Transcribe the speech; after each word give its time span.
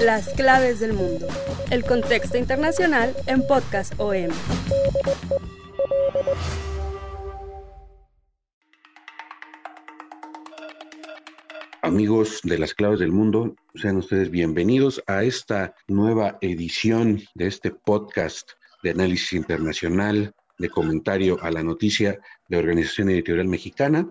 Las 0.00 0.30
claves 0.30 0.80
del 0.80 0.94
mundo. 0.94 1.26
El 1.70 1.84
contexto 1.84 2.38
internacional 2.38 3.14
en 3.26 3.46
Podcast 3.46 3.92
OM. 3.98 4.30
Amigos 11.82 12.40
de 12.42 12.58
las 12.58 12.72
claves 12.72 13.00
del 13.00 13.12
mundo, 13.12 13.54
sean 13.74 13.96
ustedes 13.96 14.30
bienvenidos 14.30 15.02
a 15.06 15.24
esta 15.24 15.74
nueva 15.88 16.38
edición 16.40 17.20
de 17.34 17.46
este 17.46 17.70
podcast 17.70 18.52
de 18.82 18.92
análisis 18.92 19.34
internacional, 19.34 20.34
de 20.58 20.70
comentario 20.70 21.38
a 21.42 21.50
la 21.50 21.62
noticia 21.62 22.18
de 22.48 22.56
Organización 22.56 23.10
Editorial 23.10 23.48
Mexicana. 23.48 24.08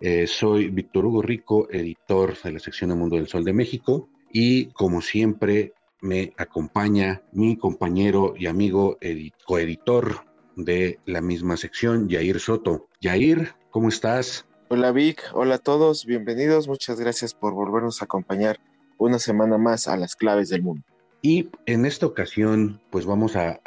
Eh, 0.00 0.28
soy 0.28 0.68
Víctor 0.68 1.06
Hugo 1.06 1.22
Rico, 1.22 1.66
editor 1.68 2.40
de 2.44 2.52
la 2.52 2.58
sección 2.60 2.90
de 2.90 2.96
Mundo 2.96 3.16
del 3.16 3.26
Sol 3.26 3.42
de 3.42 3.52
México, 3.52 4.10
y 4.34 4.66
como 4.72 5.00
siempre 5.00 5.74
me 6.02 6.34
acompaña 6.36 7.22
mi 7.30 7.56
compañero 7.56 8.34
y 8.36 8.46
amigo 8.46 8.98
coeditor 9.46 10.26
de 10.56 10.98
la 11.06 11.20
misma 11.20 11.56
sección, 11.56 12.08
Yair 12.08 12.40
Soto. 12.40 12.88
Yair, 13.00 13.54
¿cómo 13.70 13.88
estás? 13.88 14.44
Hola 14.68 14.90
Vic, 14.90 15.22
hola 15.34 15.54
a 15.54 15.58
todos, 15.58 16.04
bienvenidos, 16.04 16.66
muchas 16.66 16.98
gracias 16.98 17.32
por 17.32 17.54
volvernos 17.54 18.02
a 18.02 18.06
acompañar 18.06 18.58
una 18.98 19.20
semana 19.20 19.56
más 19.56 19.86
a 19.86 19.96
las 19.96 20.16
claves 20.16 20.48
del 20.48 20.62
mundo. 20.62 20.84
Y 21.22 21.48
en 21.66 21.86
esta 21.86 22.06
ocasión, 22.06 22.80
pues 22.90 23.06
vamos 23.06 23.36
a, 23.36 23.60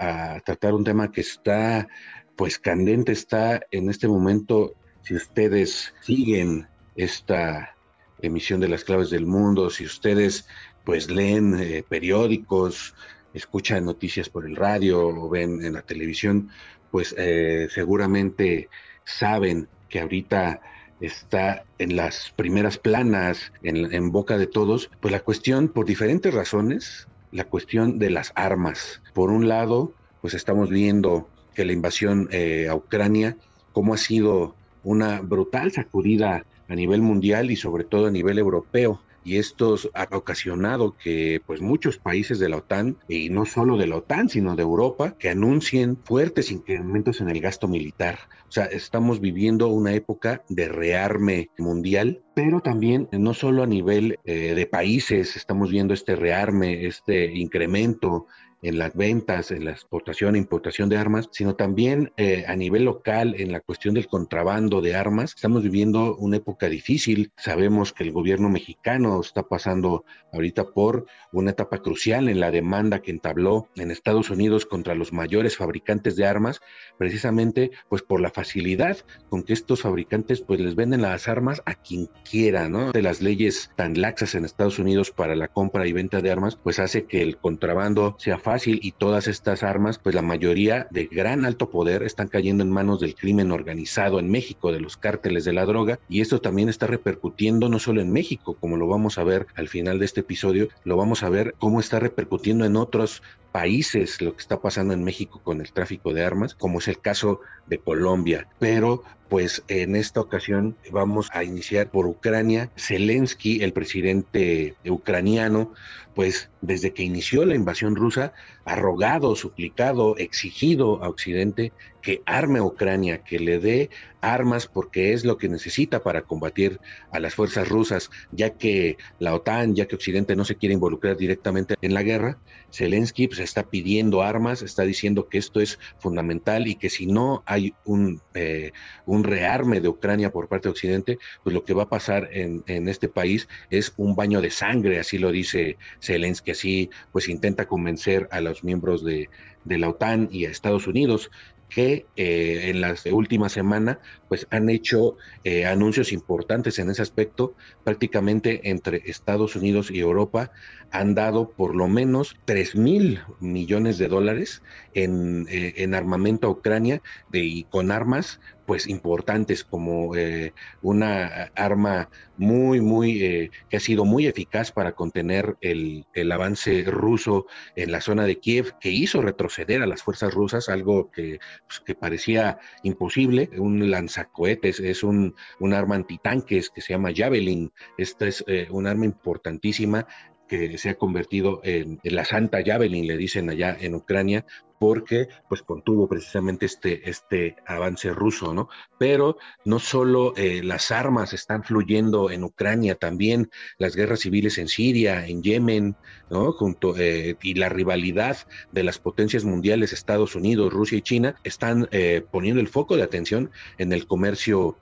tratar 0.46 0.74
un 0.74 0.84
tema 0.84 1.14
que 1.14 1.22
está, 1.22 1.88
pues 2.36 2.60
candente, 2.60 3.14
está 3.14 3.62
en 3.72 3.90
este 3.90 4.10
momento, 4.10 4.74
si 5.02 5.16
ustedes 5.16 5.94
siguen 6.02 6.68
esta 6.98 7.77
emisión 8.22 8.60
de 8.60 8.68
las 8.68 8.84
claves 8.84 9.10
del 9.10 9.26
mundo, 9.26 9.70
si 9.70 9.86
ustedes 9.86 10.48
pues 10.84 11.10
leen 11.10 11.60
eh, 11.60 11.84
periódicos, 11.88 12.96
escuchan 13.34 13.86
noticias 13.86 14.30
por 14.30 14.46
el 14.46 14.56
radio 14.56 15.08
o 15.08 15.30
ven 15.30 15.64
en 15.64 15.74
la 15.74 15.82
televisión, 15.82 16.50
pues 16.92 17.14
eh, 17.18 17.68
seguramente 17.70 18.70
saben 19.04 19.68
que 19.90 20.00
ahorita 20.00 20.62
está 21.00 21.64
en 21.78 21.96
las 21.96 22.34
primeras 22.36 22.78
planas, 22.78 23.52
en, 23.64 24.12
boca 24.12 24.38
de 24.38 24.48
todos, 24.48 24.90
pues 25.00 25.12
la 25.12 25.20
cuestión, 25.20 25.68
por 25.68 25.86
diferentes 25.86 26.34
razones, 26.34 27.08
la 27.32 27.46
cuestión 27.46 28.00
de 28.00 28.10
las 28.10 28.32
armas. 28.36 29.02
Por 29.14 29.30
un 29.30 29.48
lado, 29.48 29.94
pues 30.22 30.34
estamos 30.34 30.70
viendo 30.70 31.30
que 31.54 31.66
la 31.66 31.74
invasión 31.74 32.28
eh, 32.32 32.68
a 32.70 32.76
Ucrania, 32.76 33.38
cómo 33.74 33.94
ha 33.94 33.98
sido 33.98 34.56
una 34.84 35.22
brutal 35.22 35.72
sacudida 35.72 36.46
a 36.68 36.76
nivel 36.76 37.02
mundial 37.02 37.52
y 37.52 37.56
sobre 37.56 37.84
todo 37.84 38.08
a 38.08 38.12
nivel 38.12 38.38
europeo 38.40 39.02
y 39.28 39.40
esto 39.40 39.76
ha 39.94 40.08
ocasionado 40.16 40.96
que 40.96 41.42
pues 41.46 41.60
muchos 41.60 41.98
países 41.98 42.40
de 42.40 42.48
la 42.48 42.58
OTAN 42.58 42.96
y 43.10 43.30
no 43.30 43.46
solo 43.46 43.76
de 43.76 43.86
la 43.86 43.98
OTAN 43.98 44.30
sino 44.30 44.56
de 44.56 44.64
Europa 44.64 45.18
que 45.20 45.30
anuncien 45.30 45.98
fuertes 45.98 46.50
incrementos 46.50 47.20
en 47.20 47.30
el 47.30 47.42
gasto 47.42 47.68
militar. 47.68 48.20
O 48.48 48.52
sea, 48.52 48.66
estamos 48.66 49.20
viviendo 49.20 49.68
una 49.68 49.94
época 49.94 50.44
de 50.48 50.70
rearme 50.70 51.50
mundial, 51.58 52.22
pero 52.36 52.62
también 52.62 53.10
no 53.12 53.34
solo 53.34 53.64
a 53.64 53.68
nivel 53.68 54.18
eh, 54.24 54.54
de 54.56 54.66
países 54.66 55.36
estamos 55.36 55.72
viendo 55.72 55.94
este 55.94 56.16
rearme, 56.16 56.88
este 56.88 57.36
incremento 57.36 58.28
en 58.62 58.80
las 58.80 58.96
ventas, 58.96 59.52
en 59.52 59.66
la 59.66 59.72
exportación 59.72 60.36
e 60.36 60.40
importación 60.40 60.90
de 60.90 60.98
armas, 60.98 61.30
sino 61.32 61.56
también 61.56 62.12
eh, 62.18 62.46
a 62.48 62.56
nivel 62.56 62.86
local 62.86 63.36
en 63.38 63.52
la 63.52 63.60
cuestión 63.60 63.94
del 63.94 64.08
contrabando 64.08 64.82
de 64.82 64.96
armas. 64.96 65.34
Estamos 65.36 65.64
viviendo 65.64 66.16
una 66.16 66.38
época 66.38 66.68
difícil. 66.70 67.32
Sabemos 67.38 67.94
que 67.94 68.04
el 68.04 68.12
gobierno 68.12 68.50
mexicano 68.50 69.20
está 69.22 69.44
pasando 69.44 70.06
ahorita 70.34 70.70
por 70.72 71.06
una 71.32 71.52
etapa 71.52 71.80
crucial 71.80 72.30
en 72.30 72.40
la 72.40 72.52
demanda 72.52 73.02
que 73.02 73.12
entabló 73.12 73.68
en 73.76 73.92
Estados 73.92 74.30
Unidos 74.30 74.66
contra 74.66 74.96
los 74.96 75.14
mayores 75.14 75.58
fabricantes 75.58 76.16
de 76.16 76.26
armas, 76.26 76.60
precisamente 76.98 77.72
pues 77.90 78.02
por 78.02 78.22
la 78.22 78.32
facilidad 78.32 78.98
con 79.30 79.44
que 79.44 79.54
estos 79.54 79.82
fabricantes 79.82 80.42
pues 80.42 80.60
les 80.60 80.76
venden 80.76 81.02
las 81.02 81.28
armas 81.28 81.62
a 81.66 81.76
quien 81.76 82.10
quiera, 82.30 82.70
¿no? 82.70 82.92
De 82.92 83.02
las 83.02 83.22
leyes 83.22 83.72
tan 83.76 84.00
laxas 84.00 84.36
en 84.36 84.46
Estados 84.46 84.80
Unidos 84.80 85.12
para 85.12 85.36
la 85.36 85.48
compra 85.48 85.88
y 85.88 85.94
venta 85.94 86.22
de 86.22 86.32
armas, 86.32 86.56
pues 86.56 86.80
hace 86.80 87.06
que 87.06 87.22
el 87.22 87.38
contrabando 87.38 88.16
sea 88.20 88.38
fácil 88.48 88.80
y 88.82 88.94
todas 88.94 89.28
estas 89.28 89.62
armas, 89.62 90.00
pues 90.00 90.16
la 90.16 90.22
mayoría 90.22 90.88
de 90.90 91.08
gran 91.08 91.44
alto 91.44 91.70
poder 91.70 92.04
están 92.04 92.30
cayendo 92.30 92.64
en 92.64 92.72
manos 92.72 93.02
del 93.02 93.14
crimen 93.14 93.52
organizado 93.52 94.20
en 94.20 94.32
México, 94.32 94.72
de 94.72 94.80
los 94.80 94.96
cárteles 94.96 95.44
de 95.44 95.52
la 95.52 95.66
droga, 95.66 96.00
y 96.08 96.22
esto 96.22 96.40
también 96.40 96.70
está 96.70 96.88
repercutiendo 96.88 97.68
no 97.68 97.78
solo 97.78 98.00
en 98.00 98.14
México, 98.14 98.56
como 98.58 98.78
lo 98.78 98.88
vamos 98.88 99.18
a 99.18 99.26
ver 99.26 99.48
al 99.56 99.68
final 99.68 100.00
de 100.00 100.06
este 100.06 100.22
episodio, 100.22 100.70
lo 100.86 100.96
vamos 100.96 101.24
a 101.24 101.30
ver 101.30 101.56
cómo 101.60 101.82
está 101.82 102.00
repercutiendo 102.00 102.64
en 102.64 102.78
otros 102.78 103.22
países 103.52 104.22
lo 104.22 104.34
que 104.34 104.42
está 104.42 104.62
pasando 104.62 104.94
en 104.94 105.04
México 105.04 105.42
con 105.44 105.60
el 105.60 105.74
tráfico 105.74 106.14
de 106.14 106.24
armas, 106.24 106.56
como 106.56 106.80
es 106.80 106.88
el 106.88 107.00
caso 107.00 107.42
de 107.66 107.80
Colombia. 107.80 108.48
Pero 108.60 109.04
pues 109.30 109.64
en 109.68 109.96
esta 109.96 110.22
ocasión 110.22 110.76
vamos 110.92 111.30
a 111.34 111.44
iniciar 111.44 111.90
por 111.90 112.06
Ucrania. 112.06 112.70
Zelensky, 112.78 113.64
el 113.64 113.74
presidente 113.74 114.76
ucraniano, 114.88 115.74
pues 116.16 116.50
desde 116.62 116.94
que 116.94 117.04
inició 117.04 117.46
la 117.46 117.56
invasión 117.56 117.96
rusa, 117.96 118.34
ha 118.68 118.76
rogado, 118.76 119.36
suplicado, 119.36 120.18
exigido 120.18 121.02
a 121.04 121.08
Occidente 121.08 121.72
que 122.02 122.22
arme 122.26 122.60
a 122.60 122.64
Ucrania, 122.64 123.24
que 123.24 123.40
le 123.40 123.60
dé 123.60 123.90
armas 124.22 124.68
porque 124.68 125.14
es 125.14 125.26
lo 125.26 125.38
que 125.38 125.50
necesita 125.50 126.04
para 126.04 126.22
combatir 126.22 126.80
a 127.12 127.20
las 127.20 127.36
fuerzas 127.36 127.68
rusas, 127.68 128.10
ya 128.32 128.52
que 128.52 128.98
la 129.20 129.34
OTAN, 129.34 129.76
ya 129.76 129.88
que 129.88 129.96
Occidente 129.96 130.36
no 130.36 130.46
se 130.46 130.56
quiere 130.56 130.74
involucrar 130.74 131.18
directamente 131.18 131.76
en 131.82 131.94
la 131.94 132.04
guerra. 132.04 132.40
Zelensky 132.72 133.28
pues, 133.28 133.40
está 133.40 133.64
pidiendo 133.64 134.22
armas, 134.22 134.62
está 134.62 134.84
diciendo 134.84 135.28
que 135.28 135.38
esto 135.38 135.60
es 135.60 135.80
fundamental 136.00 136.68
y 136.68 136.76
que 136.76 136.90
si 136.90 137.08
no 137.08 137.44
hay 137.46 137.74
un, 137.86 138.22
eh, 138.34 138.72
un 139.06 139.24
rearme 139.24 139.82
de 139.82 139.90
Ucrania 139.90 140.32
por 140.32 140.48
parte 140.48 140.68
de 140.68 140.72
Occidente, 140.72 141.20
pues 141.44 141.54
lo 141.54 141.64
que 141.64 141.74
va 141.74 141.84
a 141.84 141.90
pasar 141.90 142.30
en, 142.32 142.64
en 142.68 142.88
este 142.90 143.10
país 143.10 143.48
es 143.70 143.94
un 143.98 144.16
baño 144.16 144.42
de 144.42 144.52
sangre, 144.52 145.00
así 145.00 145.18
lo 145.18 145.32
dice 145.32 145.78
Zelensky, 146.02 146.52
así 146.52 146.90
pues 147.12 147.30
intenta 147.30 147.68
convencer 147.68 148.28
a 148.32 148.42
los 148.42 148.57
miembros 148.64 149.04
de, 149.04 149.30
la 149.66 149.90
OTAN 149.90 150.30
y 150.32 150.46
a 150.46 150.50
Estados 150.50 150.88
Unidos 150.88 151.30
que 151.70 152.06
eh, 152.16 152.70
en 152.70 152.80
las 152.80 153.06
últimas 153.06 153.52
semanas 153.52 153.98
pues 154.30 154.48
han 154.52 154.70
hecho 154.70 155.18
eh, 155.44 155.66
anuncios 155.66 156.14
importantes 156.14 156.80
en 156.80 156.90
ese 156.90 157.02
aspecto. 157.02 157.56
Prácticamente 157.84 158.70
entre 158.70 159.02
Estados 159.06 159.56
Unidos 159.58 159.92
y 159.92 160.00
Europa 160.00 160.52
han 160.92 161.16
dado 161.16 161.50
por 161.50 161.76
lo 161.76 161.90
menos 161.90 162.38
3 162.46 162.76
mil 162.76 163.20
millones 163.42 163.98
de 163.98 164.08
dólares 164.08 164.62
en, 164.94 165.46
eh, 165.50 165.74
en 165.78 165.94
armamento 165.94 166.48
a 166.48 166.52
Ucrania 166.52 167.02
de, 167.30 167.40
y 167.40 167.64
con 167.64 167.92
armas 167.92 168.40
pues 168.68 168.88
importantes 168.88 169.64
como 169.64 170.14
eh, 170.18 170.54
una 170.82 171.50
arma 171.56 172.10
muy, 172.36 172.82
muy, 172.82 173.24
eh, 173.24 173.52
que 173.70 173.78
ha 173.78 173.80
sido 173.80 174.04
muy 174.04 174.28
eficaz 174.28 174.74
para 174.74 174.92
contener 174.92 175.56
el, 175.62 176.06
el, 176.14 176.30
avance 176.34 176.84
ruso 176.86 177.46
en 177.78 177.94
la 177.94 178.02
zona 178.02 178.26
de 178.26 178.40
Kiev, 178.40 178.74
que 178.82 178.92
hizo 178.92 179.22
retroceder 179.22 179.82
a 179.82 179.88
las 179.88 180.04
fuerzas 180.04 180.34
rusas, 180.34 180.68
algo 180.68 181.10
que, 181.12 181.40
pues, 181.66 181.80
que 181.80 181.96
parecía 181.96 182.60
imposible. 182.84 183.50
Un 183.58 183.90
lanzacohetes 183.90 184.82
es 184.82 185.02
un, 185.02 185.34
un 185.62 185.74
arma 185.74 185.96
antitanques 185.96 186.70
que 186.70 186.82
se 186.82 186.92
llama 186.92 187.14
Javelin. 187.16 187.72
Esta 187.98 188.28
es 188.28 188.44
eh, 188.48 188.68
un 188.70 188.86
arma 188.86 189.06
importantísima 189.06 190.06
que 190.48 190.78
se 190.78 190.90
ha 190.90 190.96
convertido 190.96 191.62
en, 191.64 192.00
la 192.04 192.26
Santa 192.26 192.60
Javelin, 192.66 193.08
le 193.08 193.18
dicen 193.18 193.50
allá 193.50 193.76
en 193.80 193.96
Ucrania, 193.96 194.46
porque 194.80 195.28
pues 195.50 195.64
contuvo 195.64 196.08
precisamente 196.08 196.66
este, 196.66 197.10
este 197.10 197.56
avance 197.66 198.12
ruso, 198.12 198.54
¿no? 198.54 198.70
Pero 199.00 199.38
no 199.66 199.80
solo 199.80 200.34
eh, 200.38 200.62
las 200.64 200.92
armas 200.92 201.34
están 201.34 201.64
fluyendo 201.64 202.30
en 202.30 202.44
Ucrania, 202.44 202.96
también 202.96 203.50
las 203.78 203.96
guerras 203.96 204.22
civiles 204.22 204.58
en 204.58 204.68
Siria, 204.68 205.26
en 205.26 205.42
Yemen, 205.42 205.96
¿no? 206.30 206.52
Junto, 206.52 206.96
eh, 206.98 207.38
y 207.42 207.56
la 207.56 207.70
rivalidad 207.70 208.38
de 208.72 208.84
las 208.84 209.00
potencias 209.00 209.44
mundiales, 209.44 209.94
Estados 209.94 210.36
Unidos, 210.36 210.74
Rusia 210.74 211.00
y 211.00 211.02
China, 211.02 211.36
están 211.44 211.88
eh, 211.92 212.24
poniendo 212.32 212.62
el 212.62 212.68
foco 212.68 212.96
de 212.96 213.04
atención 213.04 213.52
en 213.78 213.94
el 213.94 214.08
comercio 214.08 214.78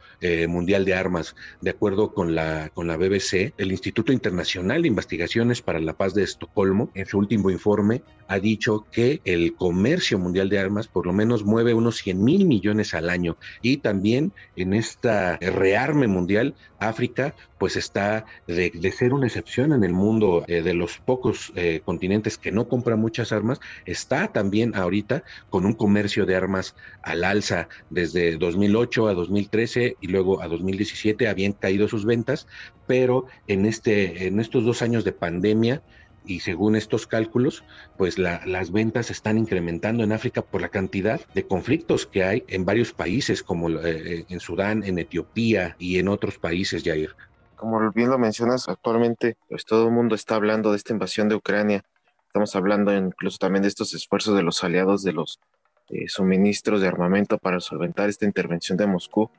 mundial 0.48 0.86
de 0.86 0.96
armas. 0.96 1.36
De 1.62 1.70
acuerdo 1.70 2.12
con 2.12 2.34
la, 2.34 2.70
con 2.74 2.88
la 2.88 2.98
BBC, 2.98 3.54
el 3.60 3.72
Instituto 3.72 4.12
Internacional 4.12 4.82
de 4.82 4.88
Investigaciones 4.88 5.62
para 5.62 5.80
la 5.80 5.94
Paz 5.94 6.16
de 6.16 6.24
Estocolmo, 6.24 6.90
en 6.96 7.06
su 7.06 7.20
último 7.20 7.52
informe, 7.52 8.02
ha 8.28 8.40
dicho 8.40 8.88
que 8.92 9.22
el 9.24 9.54
comercio 9.56 9.85
mundial 10.18 10.50
de 10.50 10.60
armas 10.60 10.88
por 10.88 11.06
lo 11.06 11.14
menos 11.14 11.44
mueve 11.44 11.74
unos 11.74 11.98
100 11.98 12.24
mil 12.24 12.46
millones 12.46 12.94
al 12.94 13.10
año. 13.10 13.38
Y 13.62 13.78
también 13.78 14.32
en 14.56 14.74
esta 14.74 15.38
rearme 15.38 16.08
mundial, 16.08 16.56
África 16.80 17.36
pues 17.58 17.78
está 17.78 18.26
de, 18.48 18.72
ser 18.92 19.14
una 19.14 19.28
excepción 19.28 19.72
en 19.72 19.84
el 19.84 19.94
mundo 19.94 20.44
eh, 20.48 20.62
de 20.62 20.74
los 20.74 20.98
pocos 20.98 21.54
eh, 21.56 21.82
continentes 21.84 22.38
que 22.38 22.52
no 22.52 22.68
compran 22.68 23.00
muchas 23.00 23.32
armas, 23.32 23.60
está 23.86 24.28
también 24.28 24.76
ahorita 24.76 25.24
con 25.50 25.66
un 25.66 25.74
comercio 25.74 26.26
de 26.26 26.36
armas 26.36 26.76
al 27.02 27.24
alza 27.24 27.70
desde 27.90 28.38
2008 28.38 29.08
a 29.08 29.14
2013 29.14 29.98
y 30.02 30.08
luego 30.08 30.42
a 30.42 30.48
2017 30.48 31.28
habían 31.28 31.54
caído 31.54 31.88
sus 31.88 32.06
ventas, 32.06 32.48
pero 32.88 33.26
en 33.48 33.66
este 33.66 34.28
en 34.28 34.40
estos 34.40 34.66
dos 34.66 34.82
años 34.82 35.04
de 35.04 35.12
pandemia 35.12 35.82
y 36.28 36.42
según 36.42 36.76
estos 36.76 37.08
cálculos, 37.08 37.64
pues 37.98 38.18
las 38.18 38.72
ventas 38.72 39.12
están 39.12 39.38
incrementando 39.38 40.04
en 40.04 40.12
África 40.12 40.42
por 40.42 40.62
la 40.62 40.70
cantidad 40.70 41.22
de 41.34 41.48
conflictos 41.48 42.06
que 42.06 42.24
hay 42.24 42.44
en 42.48 42.66
varios 42.66 42.94
países, 42.94 43.44
como 43.44 43.70
eh, 43.70 44.26
en 44.28 44.40
Sudán, 44.40 44.84
en 44.84 45.00
Etiopía 45.00 45.76
y 45.80 46.00
en 46.00 46.08
otros 46.08 46.38
países, 46.38 46.84
Jair. 46.84 47.16
Como 47.56 47.92
bien 47.92 48.10
lo 48.10 48.18
mencionas, 48.18 48.68
actualmente 48.68 49.38
pues 49.50 49.66
todo 49.66 49.88
el 49.88 49.94
mundo 49.94 50.16
está 50.16 50.36
hablando 50.36 50.72
de 50.72 50.78
esta 50.78 50.94
invasión 50.94 51.30
de 51.30 51.36
Ucrania. 51.36 51.84
Estamos 52.28 52.56
hablando 52.56 52.94
incluso 52.94 53.38
también 53.38 53.64
de 53.64 53.70
estos 53.70 53.94
esfuerzos 53.94 54.36
de 54.36 54.44
los 54.44 54.64
aliados 54.64 55.04
de 55.04 55.14
los 55.14 55.40
eh, 55.90 56.08
suministros 56.08 56.82
de 56.82 56.88
armamento 56.88 57.38
para 57.38 57.60
solventar 57.60 58.10
esta 58.10 58.26
intervención 58.26 58.78
de 58.78 58.88
Moscú. 58.88 59.30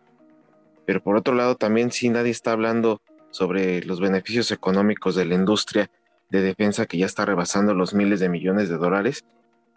Pero 0.87 1.03
por 1.03 1.17
otro 1.17 1.35
lado, 1.35 1.57
también 1.57 1.91
sí 1.91 2.09
nadie 2.09 2.31
está 2.31 2.53
hablando 2.53 3.03
sobre 3.31 3.83
los 3.83 4.01
beneficios 4.01 4.51
económicos 4.51 5.15
de 5.15 5.25
la 5.27 5.35
industria 5.35 5.91
de 6.31 6.43
defensa 6.43 6.87
que 6.87 6.99
ya 6.99 7.07
está 7.07 7.25
rebasando 7.25 7.75
los 7.75 7.95
miles 7.95 8.21
de 8.21 8.29
millones 8.29 8.69
de 8.69 8.77
dólares, 8.77 9.25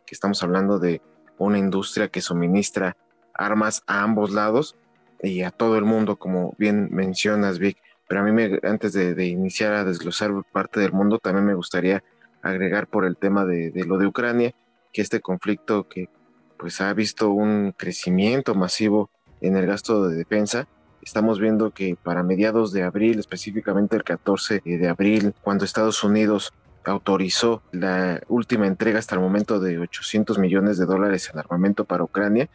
que 0.06 0.16
estamos 0.16 0.42
hablando 0.44 0.80
de 0.80 1.01
una 1.38 1.57
industria 1.57 2.07
que 2.07 2.22
suministra 2.22 2.98
armas 3.34 3.84
a 3.88 4.04
ambos 4.04 4.31
lados 4.31 4.75
y 5.22 5.44
a 5.44 5.51
todo 5.51 5.78
el 5.78 5.86
mundo, 5.86 6.18
como 6.18 6.56
bien 6.57 6.90
mencionas, 6.92 7.60
Vic. 7.60 7.78
Pero 8.07 8.22
a 8.22 8.24
mí, 8.24 8.31
me, 8.31 8.60
antes 8.63 8.94
de, 8.94 9.25
iniciar 9.25 9.74
a 9.74 9.84
desglosar 9.84 10.31
parte 10.51 10.80
del 10.80 10.94
mundo, 10.94 11.19
también 11.19 11.46
me 11.46 11.54
gustaría 11.54 12.04
agregar 12.42 12.88
por 12.88 13.06
el 13.06 13.18
tema 13.18 13.46
de, 13.46 13.69
de, 13.69 13.86
lo 13.86 13.98
de 13.98 14.07
Ucrania, 14.07 14.56
que 14.92 15.01
este 15.01 15.19
conflicto 15.19 15.88
que 15.88 16.10
pues 16.57 16.81
ha 16.81 16.94
visto 16.94 17.30
un 17.30 17.74
crecimiento 17.78 18.56
masivo 18.56 19.10
en 19.42 19.56
el 19.56 19.66
gasto 19.66 20.07
de 20.07 20.18
defensa, 20.18 20.68
Estamos 21.01 21.40
viendo 21.40 21.72
que 21.72 21.96
para 22.01 22.24
mediados 22.24 22.72
de 22.72 22.84
abril, 22.84 23.19
específicamente 23.19 23.96
el 23.96 24.04
14 24.04 24.62
de 24.63 24.88
abril, 24.88 25.34
cuando 25.42 25.66
Estados 25.66 26.04
Unidos 26.04 26.54
autorizó 26.86 27.62
la 27.72 28.22
última 28.28 28.68
entrega 28.68 29.00
hasta 29.00 29.16
el 29.16 29.22
momento 29.22 29.60
de 29.60 29.80
800 29.80 30.38
millones 30.40 30.78
de 30.78 30.86
dólares 30.86 31.30
en 31.31 31.40
armamento 31.40 31.86
para 31.86 32.04
Ucrania, 32.04 32.50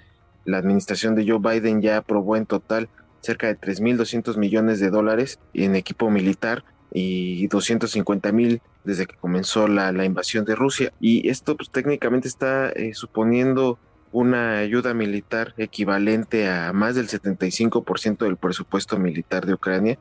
la 0.45 0.59
administración 0.59 1.15
de 1.15 1.27
Joe 1.27 1.39
Biden 1.39 1.81
ya 1.81 1.99
aprobó 1.99 2.37
en 2.37 2.47
total 2.47 2.89
cerca 3.21 3.47
de 3.47 3.59
3.200 3.59 4.37
millones 4.37 4.81
de 4.81 4.91
dólares 4.91 5.39
en 5.55 5.75
equipo 5.77 6.11
militar 6.11 6.65
y 6.93 7.47
250 7.49 8.31
mil 8.33 8.61
desde 8.85 9.07
que 9.07 9.17
comenzó 9.17 9.67
la, 9.67 10.05
invasión 10.05 10.45
de 10.45 10.55
Rusia. 10.55 10.93
Y 11.01 11.29
esto 11.29 11.57
pues, 11.57 11.71
técnicamente 11.71 12.29
está 12.29 12.69
eh, 12.71 12.93
suponiendo 12.95 13.79
una 14.15 14.59
ayuda 14.59 14.95
militar 14.95 15.55
equivalente 15.57 16.49
a 16.49 16.73
más 16.73 16.95
del 16.95 17.09
75% 17.09 18.19
del 18.19 18.37
presupuesto 18.37 18.97
militar 18.97 19.45
de 19.45 19.55
Ucrania, 19.55 19.99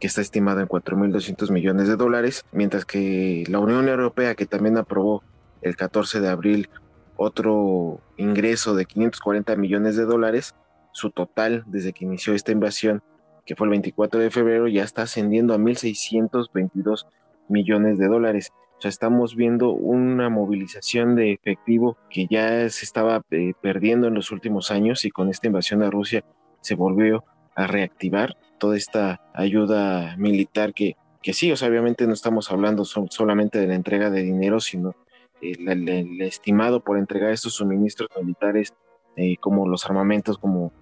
que 0.00 0.06
está 0.06 0.22
estimado 0.22 0.60
en 0.60 0.68
4.200 0.68 1.50
millones 1.50 1.86
de 1.86 1.96
dólares, 1.96 2.46
mientras 2.50 2.86
que 2.86 3.44
la 3.48 3.58
Unión 3.58 3.90
Europea, 3.90 4.34
que 4.34 4.46
también 4.46 4.78
aprobó 4.78 5.22
el 5.60 5.76
14 5.76 6.20
de 6.20 6.30
abril 6.30 6.70
otro 7.18 8.00
ingreso 8.16 8.74
de 8.74 8.86
540 8.86 9.54
millones 9.56 9.96
de 9.96 10.06
dólares, 10.06 10.54
su 10.92 11.10
total 11.10 11.62
desde 11.66 11.92
que 11.92 12.06
inició 12.06 12.32
esta 12.32 12.52
invasión, 12.52 13.02
que 13.44 13.54
fue 13.54 13.66
el 13.66 13.72
24 13.72 14.18
de 14.18 14.30
febrero, 14.30 14.66
ya 14.66 14.82
está 14.82 15.02
ascendiendo 15.02 15.52
a 15.52 15.58
1.622 15.58 17.04
millones 17.50 17.98
de 17.98 18.06
dólares 18.08 18.50
sea, 18.82 18.88
estamos 18.88 19.36
viendo 19.36 19.70
una 19.70 20.28
movilización 20.28 21.14
de 21.14 21.32
efectivo 21.32 21.96
que 22.10 22.26
ya 22.28 22.68
se 22.68 22.84
estaba 22.84 23.22
eh, 23.30 23.52
perdiendo 23.60 24.08
en 24.08 24.14
los 24.14 24.32
últimos 24.32 24.70
años 24.70 25.04
y 25.04 25.10
con 25.10 25.28
esta 25.28 25.46
invasión 25.46 25.82
a 25.82 25.90
Rusia 25.90 26.24
se 26.60 26.74
volvió 26.74 27.24
a 27.54 27.66
reactivar 27.66 28.36
toda 28.58 28.76
esta 28.76 29.20
ayuda 29.34 30.16
militar 30.16 30.74
que, 30.74 30.96
que 31.22 31.32
sí, 31.32 31.52
o 31.52 31.56
sea, 31.56 31.68
obviamente 31.68 32.06
no 32.06 32.12
estamos 32.12 32.50
hablando 32.50 32.84
solamente 32.84 33.58
de 33.58 33.68
la 33.68 33.74
entrega 33.74 34.10
de 34.10 34.22
dinero, 34.22 34.58
sino 34.58 34.96
el, 35.40 36.20
estimado 36.20 36.80
por 36.80 36.98
entregar 36.98 37.30
estos 37.30 37.54
suministros 37.54 38.08
militares 38.20 38.74
eh, 39.16 39.36
como 39.38 39.68
los 39.68 39.84
armamentos 39.86 40.38
como 40.38 40.72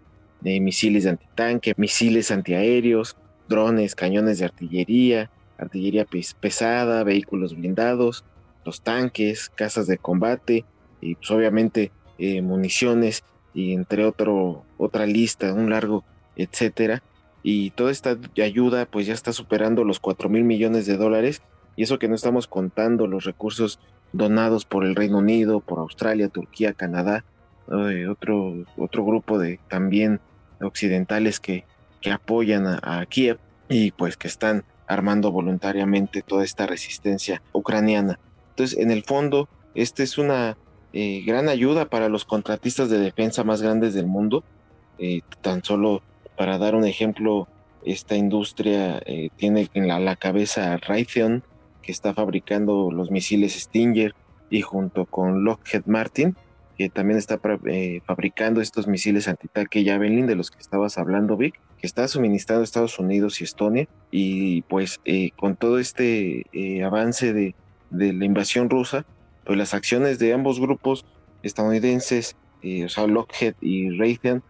eh, 0.45 0.61
misiles 0.61 1.05
de 1.05 1.11
antitanque, 1.11 1.75
misiles 1.77 2.31
antiaéreos, 2.31 3.17
drones, 3.49 3.95
cañones 3.95 4.39
de 4.39 4.47
artillería, 4.47 5.31
artillería 5.61 6.07
pesada, 6.41 7.05
vehículos 7.05 7.57
blindados, 7.57 8.25
los 8.65 8.83
tanques, 8.83 9.51
casas 9.51 9.87
de 9.87 9.99
combate 9.99 10.65
y 11.01 11.15
pues 11.15 11.31
obviamente 11.31 11.93
eh, 12.19 12.43
municiones 12.43 13.25
y 13.55 13.73
entre 13.73 14.05
otro 14.05 14.65
otra 14.79 15.07
lista, 15.07 15.53
un 15.53 15.71
largo, 15.71 16.05
etcétera. 16.37 17.03
Y 17.43 17.71
toda 17.71 17.91
esta 17.91 18.17
ayuda 18.43 18.87
pues 18.87 19.07
ya 19.07 19.15
está 19.15 19.33
superando 19.33 19.85
los 19.85 20.01
4 20.01 20.29
mil 20.29 20.45
millones 20.45 20.87
de 20.87 20.97
dólares 20.97 21.43
y 21.77 21.85
eso 21.85 21.99
que 21.99 22.09
no 22.09 22.15
estamos 22.15 22.47
contando 22.47 23.07
los 23.07 23.25
recursos 23.25 23.79
donados 24.13 24.65
por 24.65 24.85
el 24.85 24.95
Reino 24.95 25.19
Unido, 25.19 25.61
por 25.61 25.79
Australia, 25.79 26.29
Turquía, 26.29 26.73
Canadá, 26.75 27.25
eh, 27.71 28.09
otro, 28.09 28.55
otro 28.77 29.05
grupo 29.05 29.39
de 29.39 29.61
también 29.69 30.21
occidentales 30.61 31.41
que, 31.41 31.65
que 32.01 32.11
apoyan 32.11 32.67
a, 32.67 32.81
a 32.83 33.07
Kiev 33.07 33.39
y 33.69 33.93
pues 33.93 34.17
que 34.17 34.29
están 34.29 34.65
armando 34.91 35.31
voluntariamente 35.31 36.21
toda 36.21 36.45
esta 36.45 36.67
resistencia 36.67 37.43
ucraniana. 37.53 38.19
Entonces, 38.51 38.77
en 38.77 38.91
el 38.91 39.05
fondo, 39.05 39.49
esta 39.75 40.03
es 40.03 40.19
una 40.19 40.59
eh, 40.93 41.23
gran 41.25 41.49
ayuda 41.49 41.85
para 41.85 42.09
los 42.09 42.25
contratistas 42.25 42.91
de 42.91 42.99
defensa 42.99 43.45
más 43.45 43.63
grandes 43.63 43.95
del 43.95 44.07
mundo. 44.07 44.43
Eh, 44.99 45.21
tan 45.43 45.63
solo 45.63 46.03
para 46.37 46.59
dar 46.59 46.75
un 46.75 46.85
ejemplo, 46.85 47.47
esta 47.85 48.17
industria 48.17 49.01
eh, 49.07 49.31
tiene 49.37 49.69
en 49.75 49.87
la, 49.87 50.17
cabeza 50.17 50.73
a 50.73 50.79
Raytheon, 50.79 51.45
que 51.83 51.93
está 51.93 52.13
fabricando 52.13 52.91
los 52.91 53.13
misiles 53.13 53.55
Stinger, 53.55 54.15
y 54.51 54.63
junto 54.63 55.07
con 55.07 55.45
Lockheed 55.45 55.85
Martin, 55.87 56.35
que 56.77 56.89
también 56.89 57.17
está 57.17 57.39
fabricando 57.39 58.61
estos 58.61 58.89
misiles 58.89 59.29
antitanque 59.29 59.85
Javelin 59.85 60.27
de 60.27 60.35
los 60.35 60.51
que 60.51 60.59
estabas 60.59 60.99
hablando, 60.99 61.37
Vic, 61.37 61.61
que 61.81 61.87
está 61.87 62.07
suministrando 62.09 62.63
Estados 62.63 62.99
Unidos 62.99 63.41
y 63.41 63.45
Estonia. 63.45 63.89
Y 64.11 64.63
pues 64.63 65.01
eh, 65.05 65.31
con 65.37 65.57
todo 65.57 65.79
este 65.79 66.45
eh, 66.53 66.85
avance 66.85 67.33
de, 67.33 67.55
la 67.91 68.25
invasión 68.25 68.71
rusa, 68.71 69.05
pues 69.45 69.59
las 69.59 69.75
acciones 69.75 70.19
de 70.19 70.33
ambos 70.33 70.61
grupos 70.61 71.05
estadounidenses, 71.43 72.37
eh, 72.63 72.85
o 72.85 72.89
sea, 72.89 73.07
Lockheed 73.07 73.55
y 73.61 73.91
Raytheon, 73.99 74.43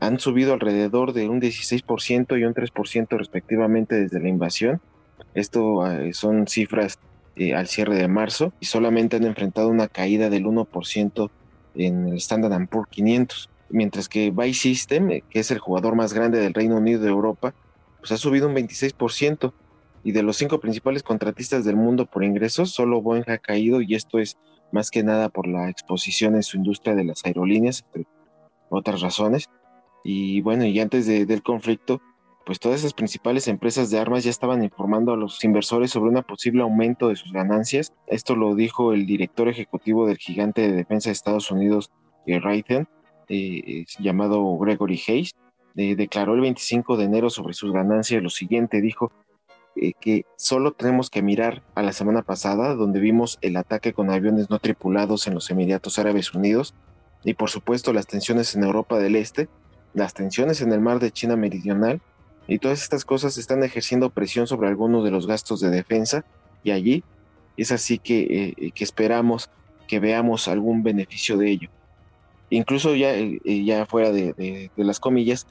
han 0.00 0.18
subido 0.18 0.52
alrededor 0.52 1.12
de 1.12 1.28
un 1.28 1.40
16% 1.40 2.38
y 2.38 2.44
un 2.44 2.54
3% 2.54 3.16
respectivamente 3.16 3.94
desde 3.94 4.20
la 4.20 4.28
invasión. 4.28 4.80
Esto 5.34 5.84
son 6.12 6.48
cifras 6.48 6.98
al 7.54 7.68
cierre 7.68 7.94
de 7.94 8.08
marzo 8.08 8.52
y 8.58 8.66
solamente 8.66 9.16
han 9.16 9.24
enfrentado 9.24 9.68
una 9.68 9.86
caída 9.86 10.28
del 10.28 10.44
1% 10.44 11.30
en 11.76 12.08
el 12.08 12.16
Standard 12.16 12.68
Poor's 12.68 12.90
500 12.90 13.48
mientras 13.72 14.08
que 14.08 14.30
Vice 14.30 14.60
System, 14.60 15.10
eh, 15.10 15.24
que 15.28 15.40
es 15.40 15.50
el 15.50 15.58
jugador 15.58 15.96
más 15.96 16.12
grande 16.12 16.38
del 16.38 16.54
Reino 16.54 16.76
Unido 16.76 17.00
de 17.00 17.08
Europa, 17.08 17.54
pues 17.98 18.12
ha 18.12 18.16
subido 18.16 18.48
un 18.48 18.54
26%. 18.54 19.52
Y 20.04 20.12
de 20.12 20.22
los 20.24 20.36
cinco 20.36 20.58
principales 20.58 21.04
contratistas 21.04 21.64
del 21.64 21.76
mundo 21.76 22.06
por 22.06 22.24
ingresos, 22.24 22.72
solo 22.72 23.00
Boeing 23.00 23.28
ha 23.28 23.38
caído 23.38 23.80
y 23.80 23.94
esto 23.94 24.18
es 24.18 24.36
más 24.72 24.90
que 24.90 25.04
nada 25.04 25.28
por 25.28 25.46
la 25.46 25.70
exposición 25.70 26.34
en 26.34 26.42
su 26.42 26.56
industria 26.56 26.96
de 26.96 27.04
las 27.04 27.24
aerolíneas, 27.24 27.84
entre 27.86 28.06
otras 28.68 29.00
razones. 29.00 29.48
Y 30.02 30.40
bueno, 30.40 30.64
y 30.64 30.80
antes 30.80 31.06
del 31.06 31.42
conflicto, 31.44 32.00
pues 32.44 32.58
todas 32.58 32.80
esas 32.80 32.94
principales 32.94 33.46
empresas 33.46 33.90
de 33.90 34.00
armas 34.00 34.24
ya 34.24 34.30
estaban 34.30 34.64
informando 34.64 35.12
a 35.12 35.16
los 35.16 35.44
inversores 35.44 35.92
sobre 35.92 36.10
un 36.10 36.22
posible 36.24 36.62
aumento 36.62 37.08
de 37.08 37.16
sus 37.16 37.32
ganancias. 37.32 37.92
Esto 38.08 38.34
lo 38.34 38.54
dijo 38.56 38.92
el 38.92 39.06
director 39.06 39.48
ejecutivo 39.48 40.06
del 40.06 40.18
gigante 40.18 40.62
de 40.62 40.72
defensa 40.72 41.10
de 41.10 41.12
Estados 41.12 41.50
Unidos, 41.52 41.92
eh, 42.26 42.40
Raytheon, 42.40 42.88
eh, 43.28 43.84
llamado 43.98 44.56
Gregory 44.58 45.00
Hayes. 45.06 45.34
declaró 45.74 46.34
el 46.34 46.40
25 46.40 46.96
de 46.96 47.04
enero 47.04 47.30
sobre 47.30 47.54
sus 47.54 47.72
ganancias 47.72 48.22
lo 48.22 48.30
siguiente, 48.30 48.80
dijo 48.80 49.12
que 50.00 50.26
solo 50.36 50.72
tenemos 50.72 51.08
que 51.08 51.22
mirar 51.22 51.62
a 51.74 51.82
la 51.82 51.92
semana 51.92 52.22
pasada, 52.22 52.74
donde 52.74 53.00
vimos 53.00 53.38
el 53.40 53.56
ataque 53.56 53.94
con 53.94 54.10
aviones 54.10 54.50
no 54.50 54.58
tripulados 54.58 55.26
en 55.26 55.34
los 55.34 55.50
Emiratos 55.50 55.98
Árabes 55.98 56.34
Unidos, 56.34 56.74
y 57.24 57.34
por 57.34 57.48
supuesto 57.48 57.92
las 57.92 58.06
tensiones 58.06 58.54
en 58.54 58.64
Europa 58.64 58.98
del 58.98 59.16
Este, 59.16 59.48
las 59.94 60.12
tensiones 60.12 60.60
en 60.60 60.72
el 60.72 60.80
mar 60.80 60.98
de 60.98 61.10
China 61.10 61.36
Meridional, 61.36 62.02
y 62.46 62.58
todas 62.58 62.82
estas 62.82 63.04
cosas 63.04 63.38
están 63.38 63.62
ejerciendo 63.62 64.10
presión 64.10 64.46
sobre 64.46 64.68
algunos 64.68 65.04
de 65.04 65.10
los 65.10 65.26
gastos 65.26 65.60
de 65.60 65.70
defensa, 65.70 66.24
y 66.62 66.72
allí 66.72 67.04
es 67.56 67.72
así 67.72 68.00
eh, 68.04 68.72
que 68.74 68.84
esperamos 68.84 69.50
que 69.86 70.00
veamos 70.00 70.48
algún 70.48 70.82
beneficio 70.82 71.36
de 71.36 71.50
ello. 71.50 71.70
Incluso 72.52 72.94
ya, 72.94 73.14
eh, 73.14 73.64
ya 73.64 73.86
fuera 73.86 74.12
de, 74.12 74.70
las 74.76 75.00
comillas, 75.00 75.46